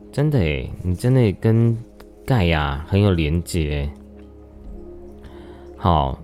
[0.10, 1.77] 真的诶，你真的跟
[2.26, 3.89] 盖亚很有连接。
[5.76, 6.18] 好，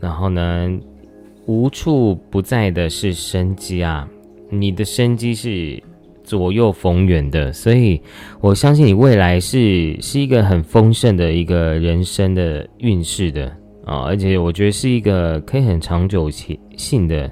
[0.00, 0.78] 然后呢，
[1.46, 4.08] 无处不在的是生机啊，
[4.50, 5.82] 你的生机是。
[6.26, 8.02] 左右逢源的，所以
[8.40, 13.46] 我相信你未来是是一个很丰盛的一个人生的运势的。
[13.84, 17.30] 啊，而且我觉得是一个可以很长久性的，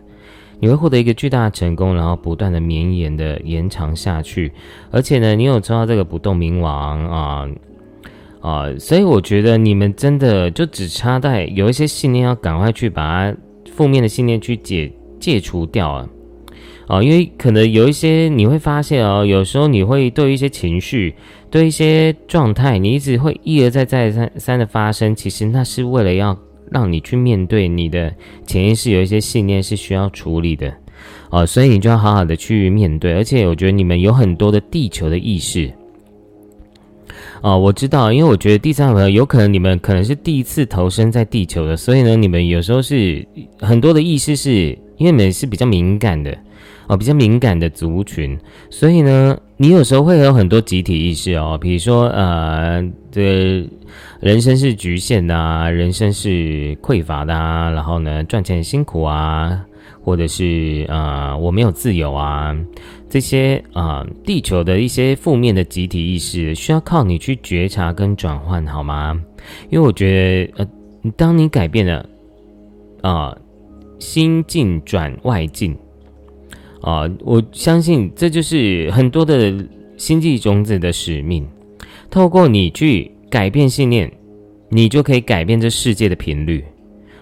[0.60, 4.52] 你会获得一个巨大的成功，然后不断的绵延的延长下去，
[4.92, 7.48] 而且呢，你有抽到这个不动明王啊
[8.44, 13.36] 啊，所以我觉得你们真的就只差在有一些信念要赶快去把它
[13.74, 16.06] 负面的信念去解戒除掉啊。
[16.86, 21.14] 啊，因为可能有一些你会发现哦，有时候你会对一些情绪、
[21.48, 25.16] 对一些状态，你一直会一而再、再三三的发生。
[25.16, 26.38] 其实那是为了要
[26.70, 28.14] 让你去面对你的
[28.46, 30.70] 潜意识，有一些信念是需要处理的。
[31.30, 33.14] 哦，所以你就要好好的去面对。
[33.14, 35.72] 而且我觉得你们有很多的地球的意识。
[37.44, 43.22] 哦，我知道，因为我觉得第三个朋友有可能你们可能是第一次投身在地球的，所以呢，你们有时候是
[43.60, 46.34] 很多的意识是因为你们是比较敏感的。
[46.86, 48.38] 哦，比较敏感的族群，
[48.68, 53.66] 所以呢，你有时候会有很多集体意识哦，比如说，呃，这
[54.20, 59.64] 人生是局限的，啊，人生是匮乏的，啊，然后呢，赚钱辛苦啊，
[60.02, 62.54] 或者是啊，我没有自由啊，
[63.14, 69.22] 这些啊，地球的一些负面的集体意识，需要靠你去觉察跟转换，好吗？
[69.70, 72.04] 因为我觉得，呃，当你改变了，
[73.02, 73.38] 啊，
[74.00, 75.76] 心境转外境。
[76.80, 79.64] 啊，我相信这就是很多的
[79.96, 81.46] 星际种子的使命。
[82.10, 84.10] 透过你去改变信念，
[84.70, 86.64] 你就可以改变这世界的频率。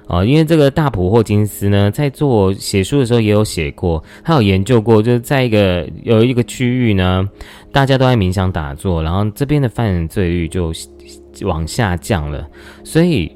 [0.07, 7.29] 啊，因为这个大普霍金斯呢，在做写书的时候也有写过，他有研究过，就是在一个有一个区域呢，
[7.71, 10.73] 大家都在冥想打坐，然后这边的犯罪率就
[11.43, 12.49] 往下降了，
[12.85, 13.31] 所以。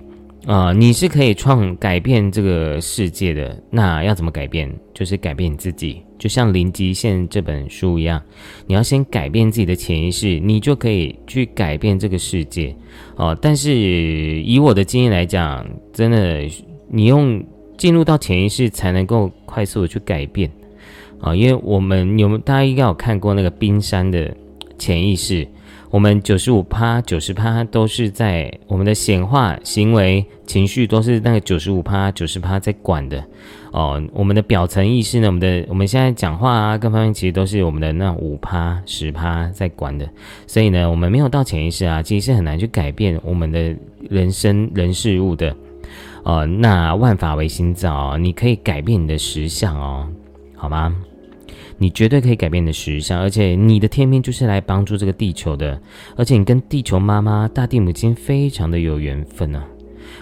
[0.47, 3.61] 啊，你是可以创改变这个世界的。
[3.69, 4.73] 那要怎么改变？
[4.95, 8.23] 就是改变你自己，就像《零极限》这本书一样，
[8.67, 12.75] 你要先改变自己的潜意识，你就可以去改变这个世界。
[13.17, 13.75] 哦，但是
[14.43, 16.43] 以我的经验来讲，真的，
[16.89, 17.45] 你用
[17.77, 20.51] 进入到潜意识才能够快速的去改变。
[21.21, 24.35] 啊，因为我们有大家应该有看过那个冰山的
[24.79, 25.47] 潜意识。
[25.89, 33.25] 我们九十五趴、九十趴都是在我们的显化、行为、情绪，都是那个九十五趴、九十趴在管的
[33.77, 34.03] 哦。
[34.13, 40.09] 我们的表层意识呢，我们的我们现在讲话啊，各方面其实都是我们的那五趴、十趴在管的。
[40.47, 43.77] 所以呢，我们没有到潜意识啊，其实是很难去改变我们的
[44.09, 45.55] 人生、人事物的。
[46.25, 50.09] 呃，那万法唯心造，你可以改变你的实相哦，
[50.57, 50.93] 好吗？
[51.79, 55.79] 你绝对可以改变你的实相，而且你的天命就是来帮助这个地球的，
[56.17, 59.63] 而且你跟地球妈妈、大地母亲非常的有缘分啊！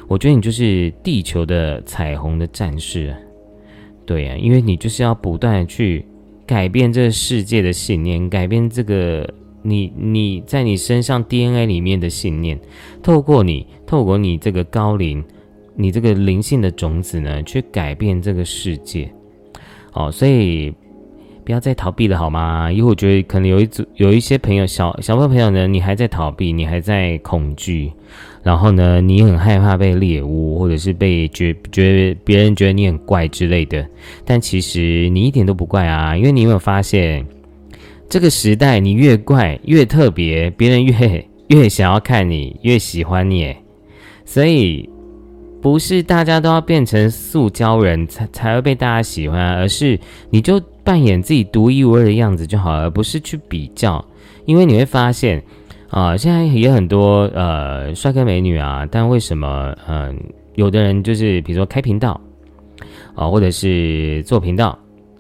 [0.09, 3.15] 我觉得你就是地球的彩虹的战士，
[4.07, 6.05] 对呀，因为你就是要不断去
[6.47, 9.29] 改变这个世界的信念，改变这个
[9.63, 12.59] 你你在你身上 DNA 里面的信念，
[13.03, 15.25] 透过你，透过你这个高龄，
[15.75, 19.11] 你这个灵性的种子呢，去改变这个世界。
[19.91, 20.75] 好，所以。
[21.47, 22.73] 不要再逃避了，好吗？
[22.73, 27.93] 因为我觉得可能有一组有一些朋友，小小朋友呢，你还在逃避，你还在恐惧，
[28.45, 33.85] 然后呢，你很害怕被猎物，或者是被觉觉别人觉得你很怪之类的。
[34.25, 37.27] 但其实你一点都不怪啊，因为你有没有发现，
[38.09, 43.57] 这个时代你越怪越特别，别人越 越想要看你，越喜欢你，
[44.25, 44.89] 所以。
[45.63, 49.99] 不是大家都要变成塑胶人才才会被大家喜欢，而是
[50.29, 54.05] 你就扮演自己独一无二的样子就好，而不是去比较。
[54.45, 55.43] 因为你会发现，
[55.95, 60.19] 啊，现在也很多呃帅哥美女啊，但为什么嗯
[60.57, 62.21] 有的人就是比如说开频道
[63.15, 64.77] 啊，或者是做频道，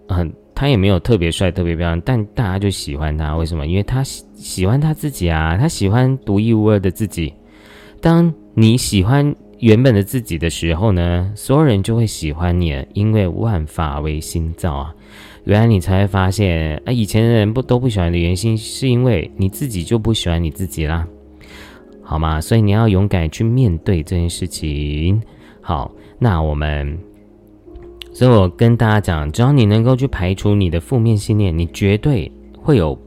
[0.09, 3.69] 嗯，他也没有特别帅特别漂亮，但大家就喜欢他，为什么？
[3.69, 7.33] 因为他喜喜欢他自己啊，他喜欢独一无二的自己。
[8.01, 9.33] 当你喜欢。
[9.61, 14.95] 原本的自己的时候呢，所有人就会喜欢你，因为万法为心造啊。
[15.45, 21.07] 原来你才会发现，啊，以前的人不都不喜欢的原因，是因为你自己就不喜欢你自己啦，
[22.03, 22.41] 好吗？
[22.41, 25.23] 所以你要勇敢去面对这件事情。
[25.61, 26.99] 好，那我们，
[28.11, 32.99] 所以我跟大家讲，只要你能够去排除你的负面信念，你绝对会有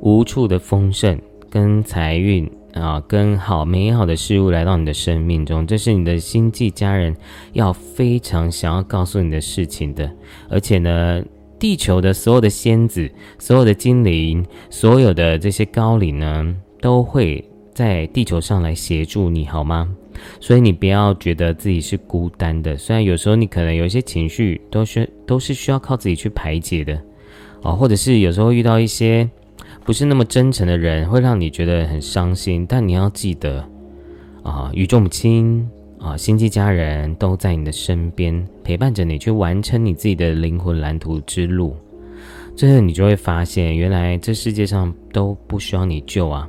[0.00, 1.16] 无处的丰盛
[1.48, 5.64] 跟财运啊，跟好美好的事物来到你的生命中。
[5.64, 7.16] 这是你的星际家人
[7.52, 10.10] 要非常想要告诉你的事情的，
[10.48, 11.22] 而且呢。
[11.60, 13.08] 地球的所有的仙子、
[13.38, 19.88] 所有的精灵、所有的这些高龄呢，都会在地球上来协助你，好吗？
[20.40, 22.76] 所以你不要觉得自己是孤单的。
[22.76, 26.98] 虽然有时候你可能有一些情绪，都需都是需要靠自己去排解的，
[27.62, 29.28] 哦，或者是有时候遇到一些
[29.84, 32.66] 不是那么真诚的人，会让你觉得很伤心。
[32.66, 33.62] 但你要记得，
[34.42, 35.68] 啊，宇宙母亲。
[36.00, 41.76] 啊，星际家人都在你的身边陪伴着你，去完成你自己的灵魂蓝图之路。
[42.56, 46.48] 最后，你就会发现，原来这世界上都不需要你救啊！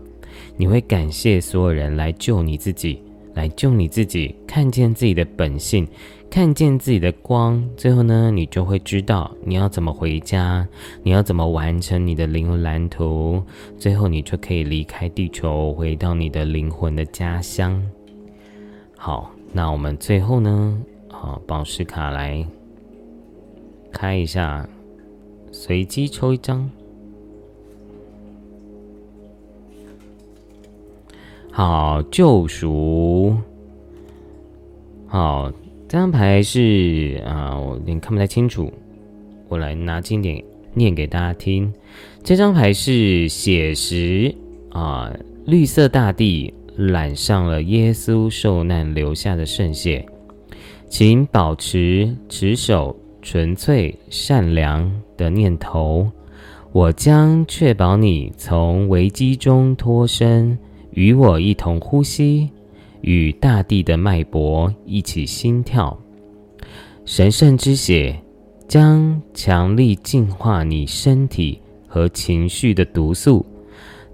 [0.55, 3.03] 你会感谢所有人来救你自己，
[3.33, 5.85] 来救你自己，看见自己的本性，
[6.29, 7.61] 看见自己的光。
[7.75, 10.65] 最后呢，你就会知道你要怎么回家，
[11.03, 13.43] 你要怎么完成你的灵魂蓝图。
[13.77, 17.81] 最后，你就可以离开地球，回到你的灵魂的家乡。
[18.95, 19.29] 好。
[19.53, 20.81] 那我们最后呢？
[21.09, 22.45] 好，宝石卡来
[23.91, 24.67] 开一下，
[25.51, 26.69] 随机抽一张。
[31.51, 33.35] 好，救赎。
[35.05, 35.51] 好，
[35.87, 38.71] 这张牌是啊，我有点看不太清楚，
[39.49, 40.41] 我来拿经典
[40.73, 41.71] 念给大家听。
[42.23, 44.33] 这张牌是写实
[44.69, 45.13] 啊，
[45.45, 46.53] 绿色大地。
[46.77, 50.05] 染上了耶稣受难留下的圣血，
[50.87, 56.09] 请保持持守纯粹善良的念头。
[56.71, 60.57] 我将确保你从危机中脱身，
[60.91, 62.49] 与我一同呼吸，
[63.01, 65.99] 与大地的脉搏一起心跳。
[67.03, 68.17] 神圣之血
[68.69, 73.45] 将强力净化你身体和情绪的毒素。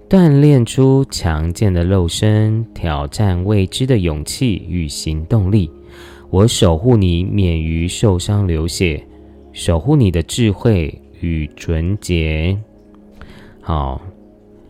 [0.08, 5.70] 锻炼出强健的肉身，挑战未知的勇气与行动力。
[6.30, 9.04] 我守护你免于受伤流血，
[9.52, 12.56] 守护你的智慧与纯洁。
[13.60, 14.00] 好，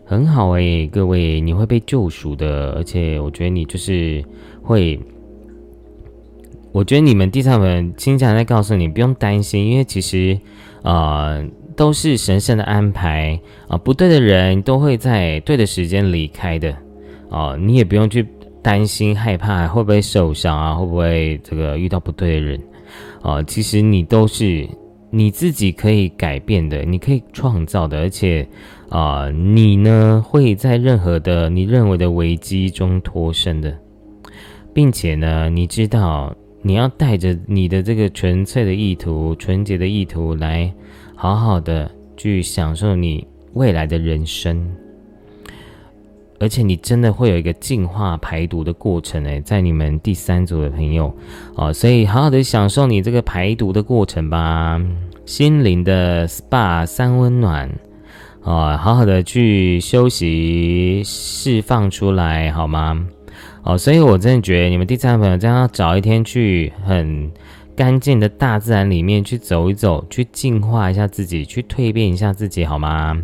[0.03, 2.73] 很好诶，各位，你会被救赎的。
[2.73, 4.21] 而且，我觉得你就是
[4.61, 4.99] 会，
[6.73, 10.37] 我觉得你们第三本经常在告诉你，不用担心，因为其实，
[10.83, 11.41] 啊。
[11.79, 13.39] 都是神圣的安排
[13.69, 13.77] 啊！
[13.77, 16.75] 不对的人都会在对的时间离开的
[17.29, 17.55] 啊！
[17.55, 18.27] 你也不用去
[18.61, 22.61] 担心、害怕会不会受伤啊，会不会这个遇到不对的人
[23.21, 23.41] 啊？
[23.43, 24.67] 其实你都是
[25.09, 28.45] 你自己可以改变的，你可以创造的，而且
[28.89, 33.73] 啊，你呢会在任何的你认为的危机中脱身的，
[34.73, 40.69] 并且呢，你知道你要带着你的这个纯粹的意图、纯洁的意图来。
[41.21, 44.65] 好好的去享受你未来的人生，
[46.39, 51.13] 而且你真的会有一个净化排毒的过程诶，在你们第三组的朋友
[51.55, 54.81] 哦，所以好好的享受你这个排毒的过程吧，
[55.25, 57.69] 心灵的 SPA 三温暖
[58.43, 63.05] 哦，好好的去休息释放出来好吗？
[63.63, 67.29] 哦，所以我真的觉得你们第三个朋友这样找一天去很。
[67.79, 73.17] 干净的大自然里面去走一走，去净化一下自己，去蜕变一下自己，好吗？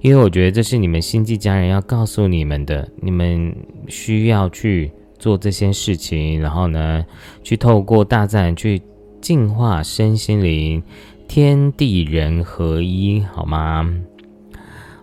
[0.00, 3.54] 因为我觉得这是你们星际家人要告诉你们的，你们
[3.86, 7.04] 需要去做这些事情，然后呢，
[7.44, 8.80] 去透过大自然去
[9.20, 10.82] 净化身心灵，
[11.28, 13.94] 天地人合一，好吗？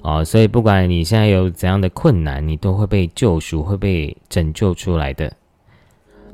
[0.02, 5.32] 哦，所以不管你现在有怎样的困难，你都会被救赎，会被拯救出来的。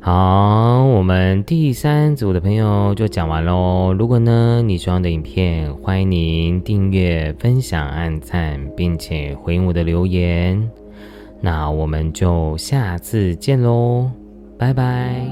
[0.03, 3.93] 好，我们第三组的朋友就讲完喽。
[3.93, 10.71] 如果呢你喜欢的影片，欢迎您订阅、分享、按赞，并且回应我的留言。
[11.39, 14.09] 那我们就下次见喽，
[14.57, 15.23] 拜拜。